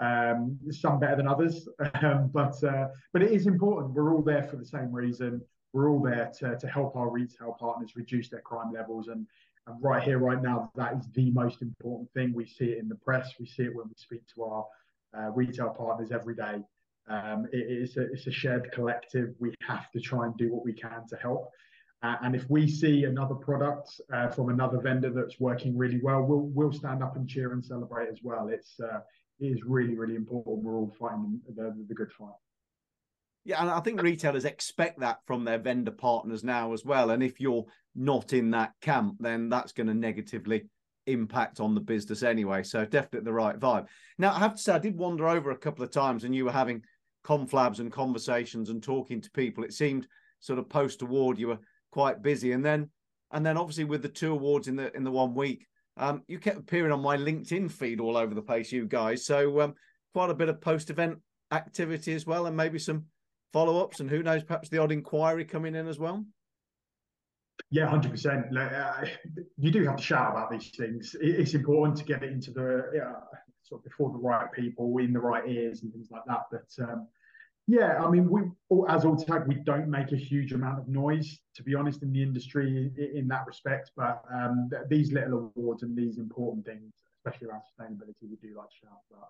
Um, 0.00 0.58
some 0.70 1.00
better 1.00 1.16
than 1.16 1.28
others, 1.28 1.68
um, 2.02 2.30
but 2.32 2.62
uh, 2.64 2.88
but 3.12 3.22
it 3.22 3.32
is 3.32 3.46
important. 3.46 3.94
We're 3.94 4.14
all 4.14 4.22
there 4.22 4.44
for 4.44 4.56
the 4.56 4.66
same 4.66 4.92
reason. 4.92 5.40
We're 5.72 5.90
all 5.90 6.02
there 6.02 6.30
to 6.38 6.56
to 6.56 6.66
help 6.66 6.96
our 6.96 7.10
retail 7.10 7.56
partners 7.58 7.92
reduce 7.96 8.28
their 8.28 8.40
crime 8.40 8.72
levels 8.72 9.08
and 9.08 9.26
right 9.80 10.02
here, 10.02 10.18
right 10.18 10.42
now, 10.42 10.70
that 10.76 10.94
is 10.94 11.08
the 11.14 11.30
most 11.30 11.62
important 11.62 12.10
thing. 12.12 12.32
We 12.32 12.46
see 12.46 12.66
it 12.66 12.78
in 12.78 12.88
the 12.88 12.94
press. 12.96 13.34
We 13.38 13.46
see 13.46 13.64
it 13.64 13.74
when 13.74 13.86
we 13.88 13.94
speak 13.96 14.22
to 14.34 14.44
our 14.44 14.66
uh, 15.16 15.30
retail 15.30 15.70
partners 15.70 16.10
every 16.12 16.34
day. 16.34 16.62
Um, 17.08 17.46
it, 17.52 17.66
it's, 17.68 17.96
a, 17.96 18.02
it's 18.12 18.26
a 18.26 18.30
shared 18.30 18.70
collective. 18.72 19.34
We 19.38 19.54
have 19.66 19.90
to 19.92 20.00
try 20.00 20.26
and 20.26 20.36
do 20.36 20.52
what 20.52 20.64
we 20.64 20.72
can 20.72 21.06
to 21.08 21.16
help. 21.16 21.50
Uh, 22.02 22.16
and 22.22 22.36
if 22.36 22.48
we 22.48 22.68
see 22.68 23.04
another 23.04 23.34
product 23.34 24.00
uh, 24.12 24.28
from 24.28 24.50
another 24.50 24.78
vendor 24.80 25.10
that's 25.10 25.40
working 25.40 25.76
really 25.76 26.00
well, 26.00 26.22
we'll 26.22 26.48
we'll 26.54 26.72
stand 26.72 27.02
up 27.02 27.16
and 27.16 27.28
cheer 27.28 27.52
and 27.52 27.64
celebrate 27.64 28.08
as 28.08 28.20
well. 28.22 28.48
It's 28.48 28.78
uh, 28.78 29.00
it 29.40 29.46
is 29.46 29.64
really 29.64 29.96
really 29.96 30.14
important. 30.14 30.62
We're 30.62 30.76
all 30.76 30.94
fighting 30.96 31.40
the, 31.56 31.74
the 31.88 31.94
good 31.94 32.12
fight. 32.12 32.34
Yeah, 33.48 33.62
and 33.62 33.70
I 33.70 33.80
think 33.80 34.02
retailers 34.02 34.44
expect 34.44 35.00
that 35.00 35.20
from 35.26 35.42
their 35.42 35.56
vendor 35.56 35.90
partners 35.90 36.44
now 36.44 36.74
as 36.74 36.84
well. 36.84 37.12
And 37.12 37.22
if 37.22 37.40
you're 37.40 37.64
not 37.94 38.34
in 38.34 38.50
that 38.50 38.74
camp, 38.82 39.16
then 39.20 39.48
that's 39.48 39.72
going 39.72 39.86
to 39.86 39.94
negatively 39.94 40.66
impact 41.06 41.58
on 41.58 41.74
the 41.74 41.80
business 41.80 42.22
anyway. 42.22 42.62
So 42.62 42.84
definitely 42.84 43.24
the 43.24 43.32
right 43.32 43.58
vibe. 43.58 43.86
Now, 44.18 44.34
I 44.34 44.38
have 44.38 44.56
to 44.56 44.60
say, 44.60 44.74
I 44.74 44.78
did 44.78 44.98
wander 44.98 45.26
over 45.26 45.50
a 45.50 45.56
couple 45.56 45.82
of 45.82 45.90
times 45.90 46.24
and 46.24 46.34
you 46.34 46.44
were 46.44 46.52
having 46.52 46.82
conflabs 47.24 47.78
and 47.78 47.90
conversations 47.90 48.68
and 48.68 48.82
talking 48.82 49.22
to 49.22 49.30
people. 49.30 49.64
It 49.64 49.72
seemed 49.72 50.06
sort 50.40 50.58
of 50.58 50.68
post 50.68 51.00
award 51.00 51.38
you 51.38 51.48
were 51.48 51.60
quite 51.90 52.20
busy. 52.20 52.52
And 52.52 52.62
then 52.62 52.90
and 53.32 53.46
then 53.46 53.56
obviously 53.56 53.84
with 53.84 54.02
the 54.02 54.10
two 54.10 54.32
awards 54.32 54.68
in 54.68 54.76
the 54.76 54.94
in 54.94 55.04
the 55.04 55.10
one 55.10 55.34
week, 55.34 55.66
um, 55.96 56.22
you 56.28 56.38
kept 56.38 56.58
appearing 56.58 56.92
on 56.92 57.00
my 57.00 57.16
LinkedIn 57.16 57.72
feed 57.72 57.98
all 57.98 58.18
over 58.18 58.34
the 58.34 58.42
place, 58.42 58.70
you 58.70 58.84
guys. 58.84 59.24
So 59.24 59.62
um, 59.62 59.74
quite 60.12 60.28
a 60.28 60.34
bit 60.34 60.50
of 60.50 60.60
post 60.60 60.90
event 60.90 61.16
activity 61.50 62.12
as 62.12 62.26
well, 62.26 62.44
and 62.44 62.54
maybe 62.54 62.78
some 62.78 63.06
follow 63.52 63.82
ups, 63.82 64.00
and 64.00 64.10
who 64.10 64.22
knows, 64.22 64.44
perhaps 64.44 64.68
the 64.68 64.78
odd 64.78 64.92
inquiry 64.92 65.44
coming 65.44 65.74
in 65.74 65.88
as 65.88 65.98
well? 65.98 66.24
Yeah, 67.70 67.86
hundred 67.86 68.12
percent. 68.12 68.56
Uh, 68.56 69.04
you 69.58 69.70
do 69.70 69.84
have 69.84 69.96
to 69.96 70.02
shout 70.02 70.32
about 70.32 70.50
these 70.50 70.70
things. 70.70 71.14
It's 71.20 71.54
important 71.54 71.96
to 71.98 72.04
get 72.04 72.22
it 72.22 72.30
into 72.30 72.50
the 72.50 73.02
uh, 73.04 73.36
sort 73.62 73.80
of 73.80 73.84
before 73.84 74.10
the 74.10 74.18
right 74.18 74.50
people, 74.52 74.96
in 74.98 75.12
the 75.12 75.20
right 75.20 75.46
ears, 75.48 75.82
and 75.82 75.92
things 75.92 76.08
like 76.10 76.22
that. 76.26 76.44
But 76.50 76.84
um, 76.88 77.08
yeah, 77.66 78.02
I 78.02 78.08
mean, 78.08 78.30
we 78.30 78.42
as 78.88 79.04
Alltag 79.04 79.46
we 79.46 79.56
don't 79.56 79.88
make 79.88 80.12
a 80.12 80.16
huge 80.16 80.52
amount 80.52 80.78
of 80.78 80.88
noise, 80.88 81.38
to 81.56 81.62
be 81.62 81.74
honest, 81.74 82.02
in 82.02 82.12
the 82.12 82.22
industry 82.22 82.90
in 83.14 83.28
that 83.28 83.46
respect. 83.46 83.90
But 83.96 84.22
um, 84.32 84.70
these 84.88 85.12
little 85.12 85.52
awards 85.54 85.82
and 85.82 85.94
these 85.96 86.16
important 86.16 86.64
things, 86.64 86.94
especially 87.18 87.48
around 87.48 87.62
sustainability, 87.62 88.22
we 88.22 88.36
do 88.36 88.56
like 88.56 88.70
to 88.70 88.76
shout 88.82 89.00
about. 89.10 89.28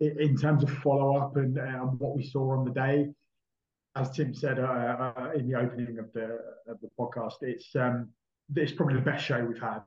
In 0.00 0.36
terms 0.36 0.64
of 0.64 0.70
follow 0.70 1.16
up 1.16 1.36
and 1.36 1.58
um, 1.58 1.96
what 1.98 2.16
we 2.16 2.24
saw 2.24 2.50
on 2.50 2.64
the 2.64 2.72
day, 2.72 3.08
as 3.94 4.10
Tim 4.10 4.32
said 4.34 4.58
uh, 4.58 5.12
uh, 5.16 5.30
in 5.34 5.48
the 5.48 5.58
opening 5.58 5.98
of 5.98 6.12
the 6.12 6.38
of 6.66 6.80
the 6.80 6.88
podcast, 6.98 7.42
it's 7.42 7.74
um, 7.76 8.08
it's 8.56 8.72
probably 8.72 8.94
the 8.94 9.02
best 9.02 9.24
show 9.24 9.44
we've 9.44 9.60
had. 9.60 9.82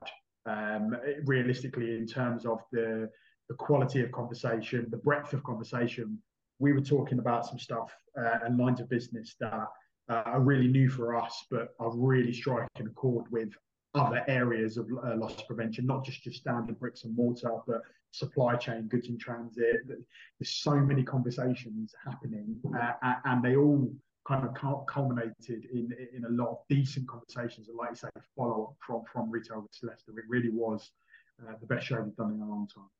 Um, 0.46 0.96
realistically, 1.24 1.96
in 1.96 2.06
terms 2.06 2.46
of 2.46 2.60
the 2.72 3.10
the 3.48 3.54
quality 3.54 4.02
of 4.02 4.12
conversation, 4.12 4.86
the 4.90 4.96
breadth 4.96 5.32
of 5.32 5.42
conversation, 5.42 6.18
we 6.58 6.72
were 6.72 6.80
talking 6.80 7.18
about 7.18 7.46
some 7.46 7.58
stuff 7.58 7.92
uh, 8.18 8.38
and 8.44 8.58
lines 8.58 8.80
of 8.80 8.88
business 8.88 9.34
that 9.40 9.66
uh, 10.08 10.22
are 10.24 10.40
really 10.40 10.68
new 10.68 10.88
for 10.88 11.16
us, 11.16 11.44
but 11.50 11.74
are 11.80 11.94
really 11.96 12.32
striking 12.32 12.86
a 12.86 12.90
chord 12.90 13.24
with 13.30 13.50
other 13.96 14.24
areas 14.28 14.76
of 14.76 14.88
uh, 15.04 15.16
loss 15.16 15.42
prevention, 15.42 15.86
not 15.86 16.04
just 16.04 16.24
your 16.24 16.32
standard 16.32 16.78
bricks 16.78 17.04
and 17.04 17.16
mortar, 17.16 17.56
but 17.66 17.82
supply 18.12 18.56
chain, 18.56 18.88
goods 18.88 19.08
in 19.08 19.18
transit. 19.18 19.86
There's 19.86 20.50
so 20.50 20.76
many 20.76 21.02
conversations 21.02 21.94
happening, 22.04 22.56
uh, 22.78 23.14
and 23.24 23.42
they 23.42 23.56
all 23.56 23.90
kind 24.26 24.46
of 24.46 24.86
culminated 24.86 25.66
in 25.72 25.92
in 26.14 26.24
a 26.24 26.30
lot 26.30 26.48
of 26.48 26.58
decent 26.68 27.08
conversations. 27.08 27.68
And 27.68 27.76
like 27.76 27.90
you 27.90 27.96
say, 27.96 28.08
follow 28.36 28.64
up 28.64 28.74
from 28.86 29.02
from 29.12 29.30
retail 29.30 29.62
with 29.62 29.70
Leicester. 29.82 30.12
It 30.18 30.24
really 30.28 30.50
was 30.50 30.90
uh, 31.42 31.52
the 31.60 31.66
best 31.66 31.86
show 31.86 32.00
we've 32.00 32.16
done 32.16 32.32
in 32.32 32.40
a 32.40 32.48
long 32.48 32.68
time. 32.74 32.90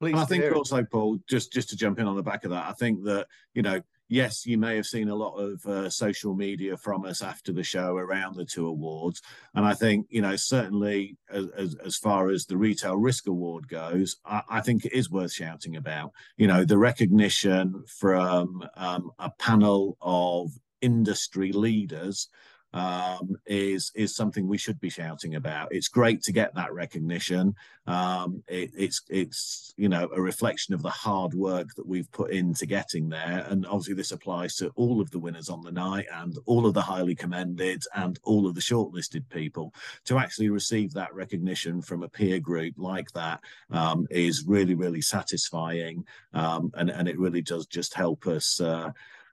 Please 0.00 0.14
I 0.14 0.24
think 0.24 0.54
also, 0.54 0.84
Paul, 0.84 1.18
just 1.28 1.52
just 1.52 1.70
to 1.70 1.76
jump 1.76 1.98
in 1.98 2.06
on 2.06 2.16
the 2.16 2.22
back 2.22 2.44
of 2.44 2.50
that, 2.50 2.66
I 2.66 2.72
think 2.72 3.02
that 3.04 3.26
you 3.54 3.62
know 3.62 3.82
yes, 4.08 4.46
you 4.46 4.58
may 4.58 4.76
have 4.76 4.86
seen 4.86 5.08
a 5.08 5.14
lot 5.14 5.36
of 5.36 5.64
uh, 5.66 5.90
social 5.90 6.34
media 6.34 6.76
from 6.76 7.04
us 7.04 7.22
after 7.22 7.52
the 7.52 7.62
show 7.62 7.96
around 7.96 8.36
the 8.36 8.44
two 8.44 8.66
awards. 8.66 9.22
And 9.54 9.64
I 9.64 9.74
think, 9.74 10.06
you 10.10 10.22
know, 10.22 10.36
certainly 10.36 11.16
as, 11.30 11.46
as, 11.56 11.76
as 11.84 11.96
far 11.96 12.30
as 12.30 12.46
the 12.46 12.56
Retail 12.56 12.96
Risk 12.96 13.26
Award 13.26 13.68
goes, 13.68 14.16
I, 14.24 14.42
I, 14.48 14.60
think 14.60 14.84
it 14.84 14.92
is 14.92 15.10
worth 15.10 15.32
shouting 15.32 15.76
about. 15.76 16.12
You 16.36 16.46
know, 16.46 16.64
the 16.64 16.78
recognition 16.78 17.84
from 17.86 18.64
um, 18.76 19.10
a 19.18 19.30
panel 19.38 19.96
of 20.00 20.50
industry 20.80 21.52
leaders 21.52 22.28
um, 22.74 23.36
is 23.46 23.90
is 23.94 24.14
something 24.14 24.46
we 24.46 24.58
should 24.58 24.80
be 24.80 24.90
shouting 24.90 25.34
about. 25.34 25.72
It's 25.72 25.88
great 25.88 26.22
to 26.22 26.32
get 26.32 26.54
that 26.54 26.72
recognition. 26.72 27.54
Um, 27.86 28.42
it, 28.46 28.70
it's 28.76 29.02
it's 29.08 29.72
you 29.76 29.88
know 29.88 30.08
a 30.14 30.20
reflection 30.20 30.74
of 30.74 30.82
the 30.82 30.90
hard 30.90 31.32
work 31.34 31.68
that 31.76 31.86
we've 31.86 32.10
put 32.12 32.30
into 32.30 32.66
getting 32.66 33.08
there, 33.08 33.46
and 33.48 33.66
obviously 33.66 33.94
this 33.94 34.12
applies 34.12 34.56
to 34.56 34.70
all 34.76 35.00
of 35.00 35.10
the 35.10 35.18
winners 35.18 35.48
on 35.48 35.62
the 35.62 35.72
night 35.72 36.06
and 36.12 36.36
all 36.44 36.66
of 36.66 36.74
the 36.74 36.82
highly 36.82 37.14
commended 37.14 37.82
and 37.94 38.18
all 38.22 38.46
of 38.46 38.54
the 38.54 38.60
shortlisted 38.60 39.28
people. 39.30 39.72
To 40.04 40.18
actually 40.18 40.50
receive 40.50 40.92
that 40.92 41.14
recognition 41.14 41.80
from 41.80 42.02
a 42.02 42.08
peer 42.08 42.38
group 42.38 42.74
like 42.76 43.10
that 43.12 43.40
um, 43.70 44.06
is 44.10 44.44
really 44.46 44.74
really 44.74 45.02
satisfying, 45.02 46.04
um, 46.34 46.70
and 46.74 46.90
and 46.90 47.08
it 47.08 47.18
really 47.18 47.42
does 47.42 47.66
just 47.66 47.94
help 47.94 48.26
us 48.26 48.60
uh, 48.60 48.90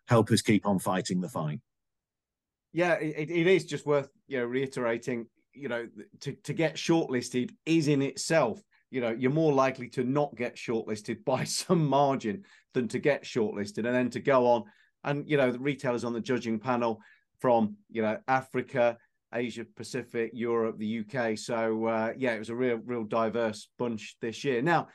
help 0.07 0.31
us 0.31 0.41
keep 0.41 0.65
on 0.65 0.79
fighting 0.79 1.19
the 1.19 1.29
fight 1.29 1.59
yeah, 2.75 2.95
it, 2.95 3.31
it 3.31 3.47
is 3.47 3.63
just 3.63 3.85
worth 3.85 4.09
you 4.27 4.37
know 4.37 4.45
reiterating. 4.45 5.27
You 5.53 5.69
know, 5.69 5.87
to 6.19 6.33
to 6.33 6.53
get 6.53 6.75
shortlisted 6.75 7.51
is 7.65 7.87
in 7.87 8.01
itself. 8.01 8.61
You 8.91 8.99
know, 8.99 9.15
you're 9.17 9.31
more 9.31 9.53
likely 9.53 9.87
to 9.91 10.03
not 10.03 10.35
get 10.35 10.57
shortlisted 10.57 11.23
by 11.25 11.45
some 11.45 11.87
margin 11.87 12.43
than 12.73 12.89
to 12.89 12.99
get 12.99 13.23
shortlisted, 13.23 13.85
and 13.85 13.95
then 13.95 14.09
to 14.09 14.19
go 14.19 14.45
on 14.45 14.65
and 15.05 15.29
you 15.29 15.37
know 15.37 15.51
the 15.51 15.59
retailers 15.59 16.03
on 16.03 16.11
the 16.11 16.19
judging 16.19 16.59
panel 16.59 16.99
from 17.39 17.77
you 17.89 18.01
know 18.01 18.17
Africa, 18.27 18.97
Asia 19.33 19.65
Pacific, 19.77 20.31
Europe, 20.33 20.77
the 20.77 20.99
UK. 20.99 21.37
So 21.37 21.85
uh, 21.85 22.13
yeah, 22.17 22.33
it 22.33 22.39
was 22.39 22.49
a 22.49 22.55
real 22.55 22.81
real 22.85 23.05
diverse 23.05 23.69
bunch 23.79 24.17
this 24.19 24.43
year. 24.43 24.61
Now, 24.61 24.89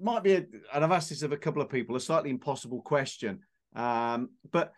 might 0.00 0.22
be, 0.22 0.32
a, 0.32 0.46
and 0.72 0.82
I've 0.82 0.90
asked 0.90 1.10
this 1.10 1.22
of 1.22 1.32
a 1.32 1.36
couple 1.36 1.60
of 1.60 1.68
people, 1.68 1.96
a 1.96 2.00
slightly 2.00 2.30
impossible 2.30 2.80
question, 2.80 3.40
um, 3.76 4.30
but 4.50 4.72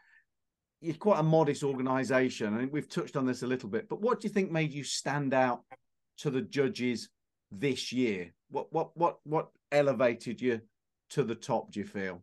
you're 0.80 0.94
quite 0.94 1.18
a 1.18 1.22
modest 1.22 1.62
organization 1.62 2.58
and 2.58 2.70
we've 2.70 2.88
touched 2.88 3.16
on 3.16 3.26
this 3.26 3.42
a 3.42 3.46
little 3.46 3.68
bit 3.68 3.88
but 3.88 4.00
what 4.00 4.20
do 4.20 4.28
you 4.28 4.32
think 4.32 4.50
made 4.50 4.72
you 4.72 4.84
stand 4.84 5.34
out 5.34 5.62
to 6.18 6.30
the 6.30 6.42
judges 6.42 7.08
this 7.50 7.92
year 7.92 8.32
what 8.50 8.72
what 8.72 8.96
what 8.96 9.18
what 9.24 9.48
elevated 9.72 10.40
you 10.40 10.60
to 11.10 11.22
the 11.22 11.34
top 11.34 11.70
do 11.70 11.80
you 11.80 11.86
feel 11.86 12.22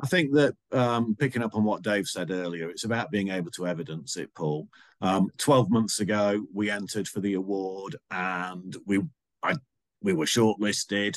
I 0.00 0.06
think 0.06 0.32
that 0.34 0.54
um, 0.72 1.16
picking 1.18 1.42
up 1.42 1.56
on 1.56 1.64
what 1.64 1.82
Dave 1.82 2.06
said 2.06 2.30
earlier, 2.30 2.70
it's 2.70 2.84
about 2.84 3.10
being 3.10 3.30
able 3.30 3.50
to 3.52 3.66
evidence 3.66 4.16
it, 4.16 4.32
Paul. 4.34 4.68
Um, 5.00 5.28
Twelve 5.38 5.70
months 5.70 6.00
ago, 6.00 6.46
we 6.54 6.70
entered 6.70 7.08
for 7.08 7.20
the 7.20 7.34
award, 7.34 7.96
and 8.10 8.76
we 8.86 9.00
I, 9.42 9.56
we 10.00 10.12
were 10.12 10.24
shortlisted, 10.24 11.16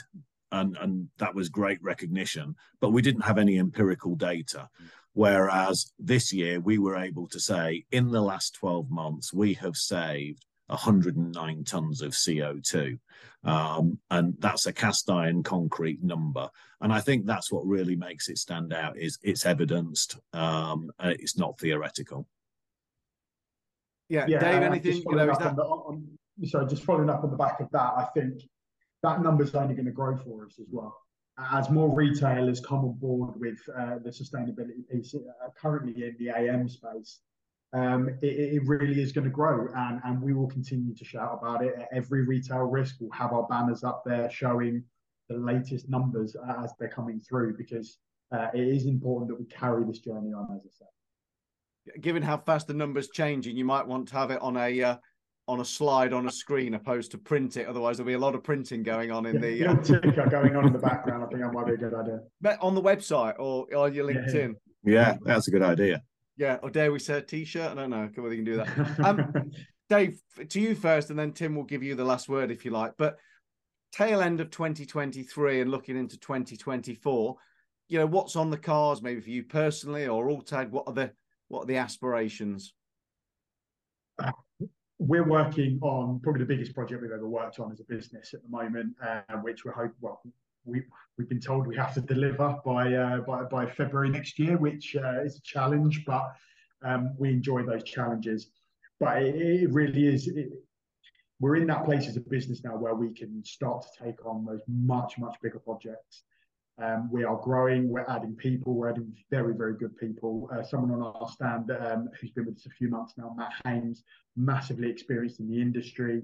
and 0.52 0.76
and 0.78 1.10
that 1.19 1.36
was 1.36 1.50
great 1.50 1.82
recognition. 1.84 2.56
But 2.80 2.89
we 2.89 3.04
didn't 3.04 3.21
have 3.21 3.38
any 3.38 3.60
empirical 3.60 4.15
data. 4.15 4.67
Whereas 5.13 5.91
this 6.00 6.32
year, 6.32 6.60
we 6.60 6.78
were 6.78 6.95
able 6.95 7.28
to 7.28 7.39
say 7.39 7.86
in 7.91 8.12
the 8.12 8.21
last 8.21 8.56
12 8.56 8.89
months, 8.89 9.34
we 9.34 9.54
have 9.56 9.76
saved 9.76 10.45
109 10.67 11.63
tons 11.65 12.02
of 12.02 12.12
CO2. 12.12 12.97
Um, 13.43 14.00
and 14.10 14.36
that's 14.39 14.67
a 14.67 14.74
cast 14.74 15.10
iron 15.10 15.43
concrete 15.43 16.02
number. 16.02 16.50
And 16.80 16.93
I 16.93 17.02
think 17.02 17.26
that's 17.26 17.52
what 17.52 17.65
really 17.65 17.95
makes 17.95 18.30
it 18.30 18.38
stand 18.38 18.71
out 18.71 18.97
is 18.97 19.19
it's 19.21 19.45
evidenced, 19.45 20.17
um, 20.34 20.91
it's 21.00 21.38
not 21.38 21.60
theoretical. 21.60 22.28
Yeah, 24.08 24.26
yeah 24.28 24.39
Dave, 24.39 24.63
anything, 24.63 25.04
you 25.06 25.15
know, 25.15 25.26
that... 25.26 25.56
The, 25.56 25.63
on, 25.63 26.08
sorry, 26.45 26.67
just 26.67 26.84
following 26.84 27.10
up 27.10 27.24
on 27.24 27.32
the 27.32 27.38
back 27.38 27.60
of 27.60 27.69
that, 27.71 27.93
I 27.97 28.08
think 28.13 28.41
that 29.04 29.21
number's 29.21 29.56
only 29.56 29.74
going 29.74 29.86
to 29.86 29.91
grow 29.91 30.15
for 30.15 30.45
us 30.45 30.58
as 30.60 30.67
well 30.71 30.95
as 31.38 31.70
more 31.70 31.94
retailers 31.94 32.60
come 32.60 32.80
on 32.80 32.94
board 32.94 33.39
with 33.39 33.60
uh, 33.78 33.98
the 34.04 34.10
sustainability 34.10 34.88
piece, 34.89 35.15
uh, 35.15 35.50
currently 35.60 36.04
in 36.04 36.15
the 36.20 36.30
AM 36.30 36.67
space, 36.67 37.20
um, 37.74 38.10
it, 38.22 38.56
it, 38.56 38.62
really 38.65 39.02
is 39.02 39.13
going 39.13 39.24
to 39.24 39.32
grow, 39.32 39.67
and, 39.74 40.02
and 40.04 40.22
we 40.22 40.34
will 40.34 40.48
continue 40.48 40.94
to 40.94 41.06
shout 41.06 41.39
about 41.41 41.63
it. 41.63 41.74
Every 41.94 42.24
retail 42.24 42.63
risk 42.63 42.96
will 43.00 43.12
have 43.12 43.32
our 43.32 43.48
banners 43.48 43.84
up 43.84 44.04
there 44.06 44.30
showing 44.30 44.84
the 45.30 45.38
latest 45.38 45.89
numbers 45.89 46.36
as 46.60 46.74
they're 46.78 46.89
coming 46.89 47.22
through, 47.22 47.56
because 47.58 47.98
uh, 48.34 48.48
it 48.54 48.67
is 48.67 48.86
important 48.86 49.30
that 49.30 49.39
we 49.39 49.46
carry 49.46 49.86
this 49.86 50.00
journey 50.00 50.34
on, 50.34 50.48
as 50.54 50.62
I 50.65 50.70
said. 50.80 52.02
Given 52.02 52.24
how 52.24 52.38
fast 52.38 52.67
the 52.67 52.74
numbers 52.74 53.10
changing, 53.10 53.56
you 53.56 53.65
might 53.65 53.88
want 53.88 54.10
to 54.10 54.15
have 54.15 54.32
it 54.32 54.41
on 54.41 54.58
a 54.58 54.84
uh, 54.84 54.98
on 55.47 55.60
a 55.60 55.65
slide 55.65 56.13
on 56.13 56.27
a 56.27 56.32
screen 56.32 56.75
opposed 56.75 57.12
to 57.12 57.17
print 57.17 57.58
it. 57.58 57.67
Otherwise, 57.67 57.97
there'll 57.97 58.08
be 58.08 58.13
a 58.13 58.19
lot 58.19 58.36
of 58.36 58.43
printing 58.43 58.84
going 58.84 59.12
on 59.12 59.25
in 59.25 59.36
yeah, 59.36 59.41
the 59.41 59.65
uh... 59.67 59.75
ticker 60.01 60.27
going 60.30 60.56
on 60.56 60.67
in 60.67 60.73
the 60.73 60.80
background. 60.80 61.23
I 61.23 61.27
think 61.27 61.41
that 61.41 61.51
might 61.51 61.65
be 61.65 61.73
a 61.73 61.77
good 61.77 61.93
idea. 61.93 62.19
But 62.39 62.58
on 62.62 62.75
the 62.75 62.82
website 62.82 63.36
or 63.39 63.67
on 63.75 63.93
your 63.93 64.08
LinkedIn. 64.08 64.56
Yeah, 64.84 64.93
yeah 64.93 65.17
that's 65.23 65.47
a 65.47 65.51
good 65.51 65.63
idea. 65.63 66.01
Yeah, 66.38 66.58
or 66.63 66.69
dare 66.69 66.91
we 66.91 66.99
say 66.99 67.17
a 67.17 67.21
t-shirt? 67.21 67.71
I 67.71 67.75
don't 67.75 67.89
know. 67.89 68.10
Whether 68.15 68.34
you 68.34 68.43
can 68.43 68.54
do 68.54 68.58
that. 68.58 68.99
Um, 69.04 69.51
Dave, 69.89 70.21
to 70.47 70.62
you 70.62 70.73
first, 70.73 71.10
and 71.10 71.19
then 71.19 71.34
Tim 71.34 71.54
will 71.54 71.65
give 71.65 71.84
you 71.84 71.95
the 71.95 72.06
last 72.06 72.30
word 72.30 72.49
if 72.49 72.63
you 72.63 72.71
like. 72.71 72.93
But 72.97 73.17
tail 73.91 74.21
end 74.21 74.39
of 74.39 74.49
2023 74.49 75.62
and 75.62 75.69
looking 75.69 75.97
into 75.97 76.17
2024, 76.17 77.36
you 77.89 77.99
know, 77.99 78.06
what's 78.06 78.38
on 78.38 78.49
the 78.49 78.58
cards, 78.58 79.01
maybe 79.01 79.19
for 79.19 79.30
you 79.30 79.43
personally 79.43 80.08
or 80.08 80.27
Alltag? 80.27 80.69
What 80.69 80.86
are 80.88 80.93
the 80.93 81.12
what 81.49 81.63
are 81.63 81.65
the 81.65 81.75
aspirations? 81.75 82.73
We're 85.04 85.28
working 85.28 85.80
on 85.82 86.20
probably 86.20 86.42
the 86.42 86.46
biggest 86.46 86.76
project 86.76 87.02
we've 87.02 87.12
ever 87.12 87.28
worked 87.28 87.60
on 87.60 87.72
as 87.72 87.80
a 87.80 87.84
business 87.86 88.36
at 88.36 88.44
the 88.44 88.50
moment, 88.50 88.94
uh, 89.04 89.38
which 89.38 89.66
we're 89.66 89.72
hoping, 89.72 89.96
well, 90.00 90.22
we, 90.64 90.84
we've 91.18 91.28
been 91.28 91.40
told 91.40 91.66
we 91.66 91.76
have 91.76 91.96
to 91.96 92.02
deliver 92.02 92.56
by 92.64 92.94
uh, 92.94 93.18
by, 93.22 93.42
by 93.46 93.66
February 93.66 94.12
next 94.12 94.38
year, 94.38 94.58
which 94.58 94.96
uh, 94.96 95.24
is 95.24 95.38
a 95.38 95.42
challenge, 95.42 96.04
but 96.06 96.36
um, 96.84 97.16
we 97.18 97.30
enjoy 97.30 97.64
those 97.64 97.84
challenges. 97.84 98.52
But 99.00 99.24
it, 99.24 99.36
it 99.64 99.74
really 99.74 100.08
is. 100.08 100.28
It, 100.28 100.52
we're 101.40 101.56
in 101.56 101.66
that 101.66 101.84
place 101.84 102.08
as 102.08 102.16
a 102.18 102.22
business 102.22 102.64
now 102.64 102.78
where 102.78 102.94
we 102.94 103.12
can 103.12 103.44
start 103.44 103.82
to 103.82 104.06
take 104.06 104.24
on 104.24 104.46
those 104.46 104.62
much 104.68 105.18
much 105.18 105.36
bigger 105.42 105.58
projects. 105.58 106.22
Um, 106.78 107.10
we 107.12 107.24
are 107.24 107.38
growing. 107.38 107.90
We're 107.90 108.06
adding 108.08 108.36
people. 108.36 108.74
We're 108.74 108.90
adding 108.90 109.14
very, 109.30 109.54
very 109.54 109.76
good 109.76 109.98
people. 109.98 110.50
Uh, 110.54 110.64
someone 110.64 110.92
on 110.92 111.02
our 111.02 111.30
stand 111.30 111.72
um, 111.72 112.10
who's 112.20 112.32
been 112.32 112.46
with 112.46 112.58
us 112.58 112.66
a 112.66 112.70
few 112.70 112.90
months 112.90 113.14
now, 113.18 113.36
Matt 113.38 113.54
Haynes, 113.66 114.04
massively 114.36 114.90
experienced 114.90 115.40
in 115.40 115.50
the 115.50 115.62
industry, 115.62 116.24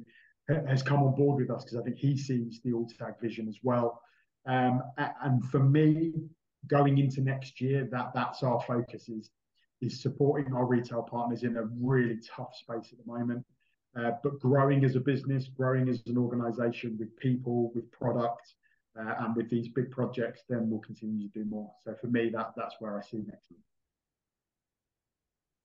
has 0.67 0.81
come 0.81 1.03
on 1.03 1.13
board 1.15 1.41
with 1.41 1.51
us 1.51 1.65
because 1.65 1.77
I 1.77 1.83
think 1.83 1.97
he 1.97 2.17
sees 2.17 2.61
the 2.63 2.71
Alltag 2.71 3.19
vision 3.21 3.47
as 3.47 3.59
well. 3.63 4.01
Um, 4.45 4.81
and 4.97 5.43
for 5.45 5.59
me, 5.59 6.13
going 6.67 6.97
into 6.97 7.21
next 7.21 7.59
year, 7.59 7.87
that 7.91 8.11
that's 8.13 8.43
our 8.43 8.61
focus 8.61 9.09
is 9.09 9.29
is 9.81 10.01
supporting 10.01 10.53
our 10.53 10.65
retail 10.65 11.03
partners 11.03 11.43
in 11.43 11.55
a 11.57 11.63
really 11.79 12.17
tough 12.35 12.55
space 12.55 12.91
at 12.91 12.97
the 12.97 13.11
moment. 13.11 13.45
Uh, 13.95 14.11
but 14.23 14.39
growing 14.39 14.83
as 14.83 14.95
a 14.95 14.99
business, 14.99 15.47
growing 15.47 15.87
as 15.87 16.01
an 16.07 16.17
organisation 16.17 16.97
with 16.99 17.15
people, 17.17 17.71
with 17.75 17.91
product, 17.91 18.53
uh, 18.99 19.15
and 19.19 19.35
with 19.35 19.49
these 19.49 19.67
big 19.67 19.91
projects, 19.91 20.41
then 20.49 20.69
we'll 20.69 20.79
continue 20.79 21.27
to 21.27 21.39
do 21.39 21.45
more. 21.45 21.71
So 21.83 21.95
for 21.99 22.07
me, 22.07 22.29
that 22.29 22.53
that's 22.55 22.75
where 22.79 22.97
I 22.97 23.01
see 23.01 23.17
next 23.17 23.51
year. 23.51 23.59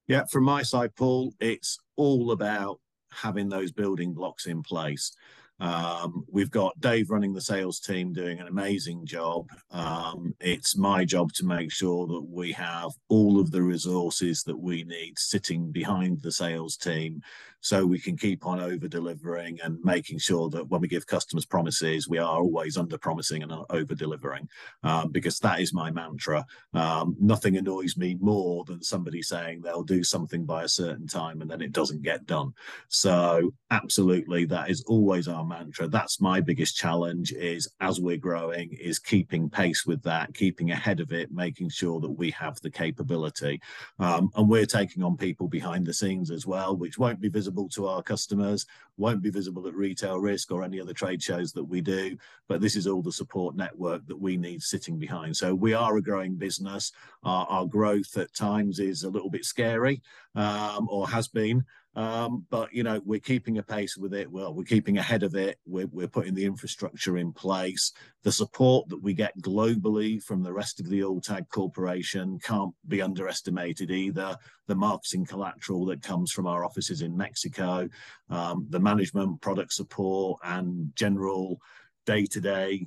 Yeah, 0.09 0.25
from 0.25 0.45
my 0.45 0.63
side, 0.63 0.95
Paul, 0.95 1.33
it's 1.41 1.79
all 1.97 2.33
about 2.33 2.81
having 3.11 3.49
those 3.49 3.73
building 3.73 4.13
blocks 4.13 4.47
in 4.47 4.63
place. 4.63 5.13
Um, 5.61 6.25
we've 6.31 6.51
got 6.51 6.81
Dave 6.81 7.11
running 7.11 7.33
the 7.33 7.41
sales 7.41 7.79
team 7.79 8.13
doing 8.13 8.41
an 8.41 8.49
amazing 8.49 9.07
job. 9.07 9.49
Um, 9.71 10.35
it's 10.41 10.77
my 10.77 11.05
job 11.05 11.33
to 11.35 11.47
make 11.47 11.71
sure 11.71 12.07
that 12.07 12.27
we 12.29 12.53
have 12.53 12.91
all 13.09 13.39
of 13.39 13.51
the 13.51 13.63
resources 13.63 14.43
that 14.45 14.59
we 14.59 14.85
need 14.85 15.19
sitting 15.19 15.71
behind 15.71 16.21
the 16.21 16.33
sales 16.33 16.77
team 16.77 17.23
so 17.63 17.87
we 17.87 17.99
can 17.99 18.17
keep 18.17 18.45
on 18.45 18.61
over 18.61 18.89
delivering 18.89 19.61
and 19.63 19.79
making 19.85 20.19
sure 20.19 20.51
that 20.51 20.69
when 20.69 20.81
we 20.81 20.89
give 20.89 21.07
customers 21.07 21.47
promises, 21.47 22.09
we 22.09 22.19
are 22.19 22.41
always 22.41 22.77
under 22.77 22.99
promising 22.99 23.45
and 23.45 23.53
over 23.71 23.95
delivering 23.95 24.49
um, 24.83 25.13
because 25.13 25.39
that 25.39 25.61
is 25.61 25.73
my 25.73 25.89
mantra. 25.91 26.45
Um, 26.75 27.17
nothing 27.21 27.57
annoys 27.57 27.97
me 27.97 28.17
more 28.21 28.65
than 28.65 28.83
somebody 28.83 29.23
saying 29.23 29.63
they'll 29.63 29.85
do 29.85 30.03
something 30.03 30.45
by 30.45 30.65
a 30.65 30.69
certain 30.69 31.07
time 31.07 31.41
and 31.41 31.49
then 31.49 31.63
it 31.63 31.71
doesn't 31.71 32.03
get 32.03 32.27
done. 32.27 32.53
So, 32.89 33.55
absolutely, 33.71 34.45
that 34.47 34.69
is 34.69 34.83
always 34.89 35.29
our 35.29 35.42
mantra. 35.45 35.89
That's 35.89 36.21
my 36.21 36.41
biggest 36.41 36.77
challenge 36.77 37.33
is 37.33 37.69
as 37.81 38.01
we're 38.01 38.17
growing 38.17 38.73
is 38.73 38.99
keeping 38.99 39.51
pace 39.51 39.87
with 39.87 40.03
that, 40.03 40.35
keeping 40.35 40.71
ahead 40.71 41.01
of 41.01 41.13
it, 41.13 41.33
making 41.33 41.71
sure 41.71 42.01
that 42.01 42.11
we 42.11 42.31
have 42.33 42.61
the 42.61 42.71
capability. 42.71 43.61
Um, 43.99 44.31
and 44.37 44.49
we're 44.49 44.67
taking 44.67 45.03
on 45.03 45.17
people 45.17 45.49
behind 45.49 45.87
the 45.87 45.95
scenes 45.95 46.31
as 46.31 46.47
well, 46.47 46.77
which 46.77 46.99
won't 46.99 47.21
be 47.21 47.29
visible 47.29 47.69
to 47.71 47.87
our 47.87 48.03
customers, 48.03 48.67
won't 48.97 49.23
be 49.23 49.31
visible 49.31 49.67
at 49.67 49.75
Retail 49.75 50.19
Risk 50.19 50.53
or 50.53 50.63
any 50.63 50.81
other 50.81 50.93
trade 50.93 51.23
shows 51.23 51.53
that 51.53 51.65
we 51.65 51.81
do. 51.81 52.17
But 52.49 52.61
this 52.61 52.77
is 52.77 52.87
all 52.87 53.03
the 53.03 53.13
support 53.13 53.57
network 53.57 54.07
that 54.07 54.21
we 54.21 54.37
need 54.37 54.63
sitting 54.63 54.99
behind. 54.99 55.37
So 55.37 55.55
we 55.55 55.75
are 55.75 55.97
a 55.97 56.03
growing 56.03 56.37
business. 56.37 56.93
Our, 57.23 57.47
our 57.47 57.67
growth 57.67 58.17
at 58.17 58.35
times 58.35 58.79
is 58.79 59.05
a 59.05 59.11
little 59.11 59.31
bit 59.31 59.45
scary 59.45 60.03
um, 60.35 60.89
or 60.91 61.09
has 61.09 61.29
been. 61.29 61.65
Um, 61.95 62.47
but 62.49 62.73
you 62.73 62.83
know, 62.83 63.03
we're 63.05 63.21
keeping 63.21 63.59
a 63.59 63.63
pace 63.63 63.97
with 63.97 64.15
it. 64.15 64.31
Well, 64.31 64.55
we're 64.55 64.65
keeping 64.65 64.99
ahead 64.99 65.23
of 65.23 65.35
it. 65.35 65.59
We're, 65.67 65.89
we're 65.89 66.09
putting 66.09 66.35
the 66.35 66.45
infrastructure 66.45 67.19
in 67.19 67.33
place. 67.33 67.93
The 68.23 68.33
support 68.33 68.89
that 68.89 69.03
we 69.03 69.13
get 69.13 69.39
globally 69.43 70.23
from 70.23 70.43
the 70.43 70.53
rest 70.53 70.81
of 70.81 70.89
the 70.89 71.01
Alltag 71.01 71.49
Corporation 71.49 72.39
can't 72.39 72.75
be 72.89 73.03
underestimated 73.03 73.91
either. 73.91 74.37
The 74.69 74.75
marketing 74.75 75.27
collateral 75.27 75.85
that 75.87 76.03
comes 76.03 76.33
from 76.33 76.47
our 76.47 76.65
offices 76.65 77.03
in 77.03 77.17
Mexico, 77.17 77.89
um, 78.31 78.67
the 78.71 78.81
management, 78.81 79.41
product 79.41 79.73
support, 79.75 80.41
and 80.45 80.93
general 80.95 81.61
day-to-day 82.07 82.87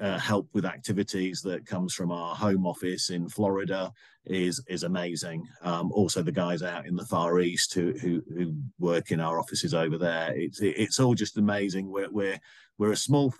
uh, 0.00 0.18
help 0.18 0.48
with 0.52 0.64
activities 0.64 1.40
that 1.42 1.66
comes 1.66 1.94
from 1.94 2.12
our 2.12 2.34
home 2.34 2.66
office 2.66 3.10
in 3.10 3.28
Florida 3.28 3.92
is 4.26 4.62
is 4.68 4.82
amazing. 4.82 5.46
Um, 5.62 5.90
also, 5.92 6.22
the 6.22 6.32
guys 6.32 6.62
out 6.62 6.86
in 6.86 6.96
the 6.96 7.04
Far 7.04 7.40
East 7.40 7.74
who 7.74 7.92
who, 7.92 8.22
who 8.34 8.54
work 8.78 9.10
in 9.10 9.20
our 9.20 9.38
offices 9.38 9.74
over 9.74 9.98
there, 9.98 10.32
it's 10.34 10.60
it, 10.60 10.74
it's 10.76 11.00
all 11.00 11.14
just 11.14 11.38
amazing. 11.38 11.90
We're 11.90 12.10
we're 12.10 12.38
we're 12.78 12.92
a 12.92 12.96
small 12.96 13.32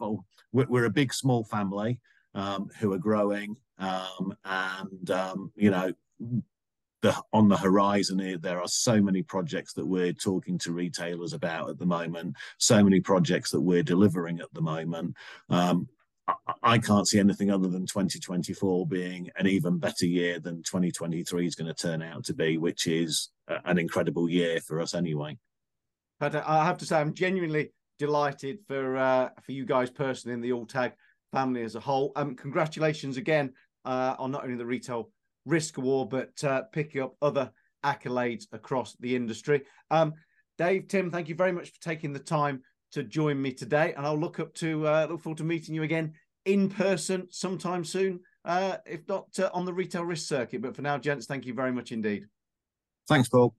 we're, 0.53 0.67
we're 0.67 0.87
a 0.87 0.91
big 0.91 1.13
small 1.13 1.45
family 1.45 2.01
um, 2.35 2.69
who 2.79 2.93
are 2.93 2.99
growing, 2.99 3.57
um, 3.79 4.35
and 4.45 5.11
um, 5.11 5.53
you 5.57 5.71
know. 5.71 5.93
The, 7.03 7.15
on 7.35 7.51
the 7.51 7.57
horizon 7.59 8.41
there 8.41 8.63
are 8.63 8.67
so 8.67 8.99
many 8.99 9.23
projects 9.23 9.75
that 9.75 9.87
we're 9.87 10.15
talking 10.15 10.57
to 10.61 10.73
retailers 10.73 11.35
about 11.35 11.69
at 11.69 11.79
the 11.79 11.85
moment 11.85 12.35
so 12.57 12.83
many 12.83 12.99
projects 12.99 13.51
that 13.51 13.61
we're 13.61 13.83
delivering 13.83 14.41
at 14.41 14.51
the 14.55 14.63
moment 14.63 15.15
um, 15.51 15.87
I 16.63 16.79
can't 16.79 17.07
see 17.07 17.19
anything 17.19 17.51
other 17.51 17.69
than 17.69 17.87
2024 17.87 18.87
being 18.87 19.31
an 19.37 19.47
even 19.47 19.79
better 19.79 20.07
year 20.07 20.41
than 20.41 20.63
2023 20.63 21.47
is 21.47 21.55
going 21.55 21.67
to 21.67 21.75
turn 21.75 22.01
out 22.03 22.25
to 22.25 22.35
be, 22.35 22.57
which 22.57 22.87
is 22.87 23.31
an 23.65 23.79
incredible 23.79 24.29
year 24.29 24.61
for 24.61 24.81
us 24.81 24.95
anyway. 24.95 25.37
But 26.21 26.35
I 26.37 26.65
have 26.65 26.79
to 26.79 26.87
say, 26.87 26.97
I'm 26.97 27.13
genuinely 27.13 27.73
delighted 27.99 28.59
for 28.67 28.97
uh, 28.97 29.29
for 29.43 29.53
you 29.53 29.67
guys 29.67 29.91
personally 29.91 30.35
and 30.35 30.43
the 30.43 30.51
Alltag 30.51 30.93
family 31.33 31.63
as 31.63 31.75
a 31.75 31.81
whole. 31.81 32.13
Um, 32.17 32.35
congratulations 32.35 33.17
again 33.17 33.53
uh, 33.85 34.15
on 34.19 34.31
not 34.31 34.45
only 34.45 34.57
the 34.57 34.67
Retail 34.67 35.11
Risk 35.45 35.77
Award, 35.77 36.09
but 36.11 36.43
uh, 36.45 36.63
picking 36.73 37.03
up 37.03 37.17
other 37.21 37.51
accolades 37.85 38.47
across 38.53 38.97
the 39.01 39.15
industry. 39.15 39.63
Um, 39.91 40.15
Dave, 40.57 40.89
Tim, 40.89 41.11
thank 41.11 41.29
you 41.29 41.35
very 41.35 41.53
much 41.53 41.71
for 41.71 41.81
taking 41.81 42.13
the 42.13 42.19
time 42.21 42.63
to 42.95 43.03
join 43.03 43.41
me 43.43 43.53
today, 43.53 43.93
and 43.95 44.07
I'll 44.07 44.19
look 44.19 44.41
up 44.41 44.55
to 44.55 44.87
uh, 44.87 45.07
look 45.11 45.21
forward 45.21 45.39
to 45.39 45.45
meeting 45.45 45.75
you 45.75 45.83
again 45.83 46.15
in 46.45 46.69
person 46.71 47.27
sometime 47.31 47.85
soon, 47.85 48.21
uh, 48.45 48.77
if 48.87 49.07
not 49.09 49.27
uh, 49.39 49.51
on 49.53 49.65
the 49.65 49.73
retail 49.73 50.05
risk 50.05 50.29
circuit. 50.29 50.63
But 50.63 50.77
for 50.77 50.83
now, 50.83 50.99
gents, 50.99 51.27
thank 51.27 51.45
you 51.45 51.55
very 51.55 51.73
much 51.73 51.93
indeed. 51.93 52.27
Thanks, 53.09 53.29
Paul. 53.29 53.55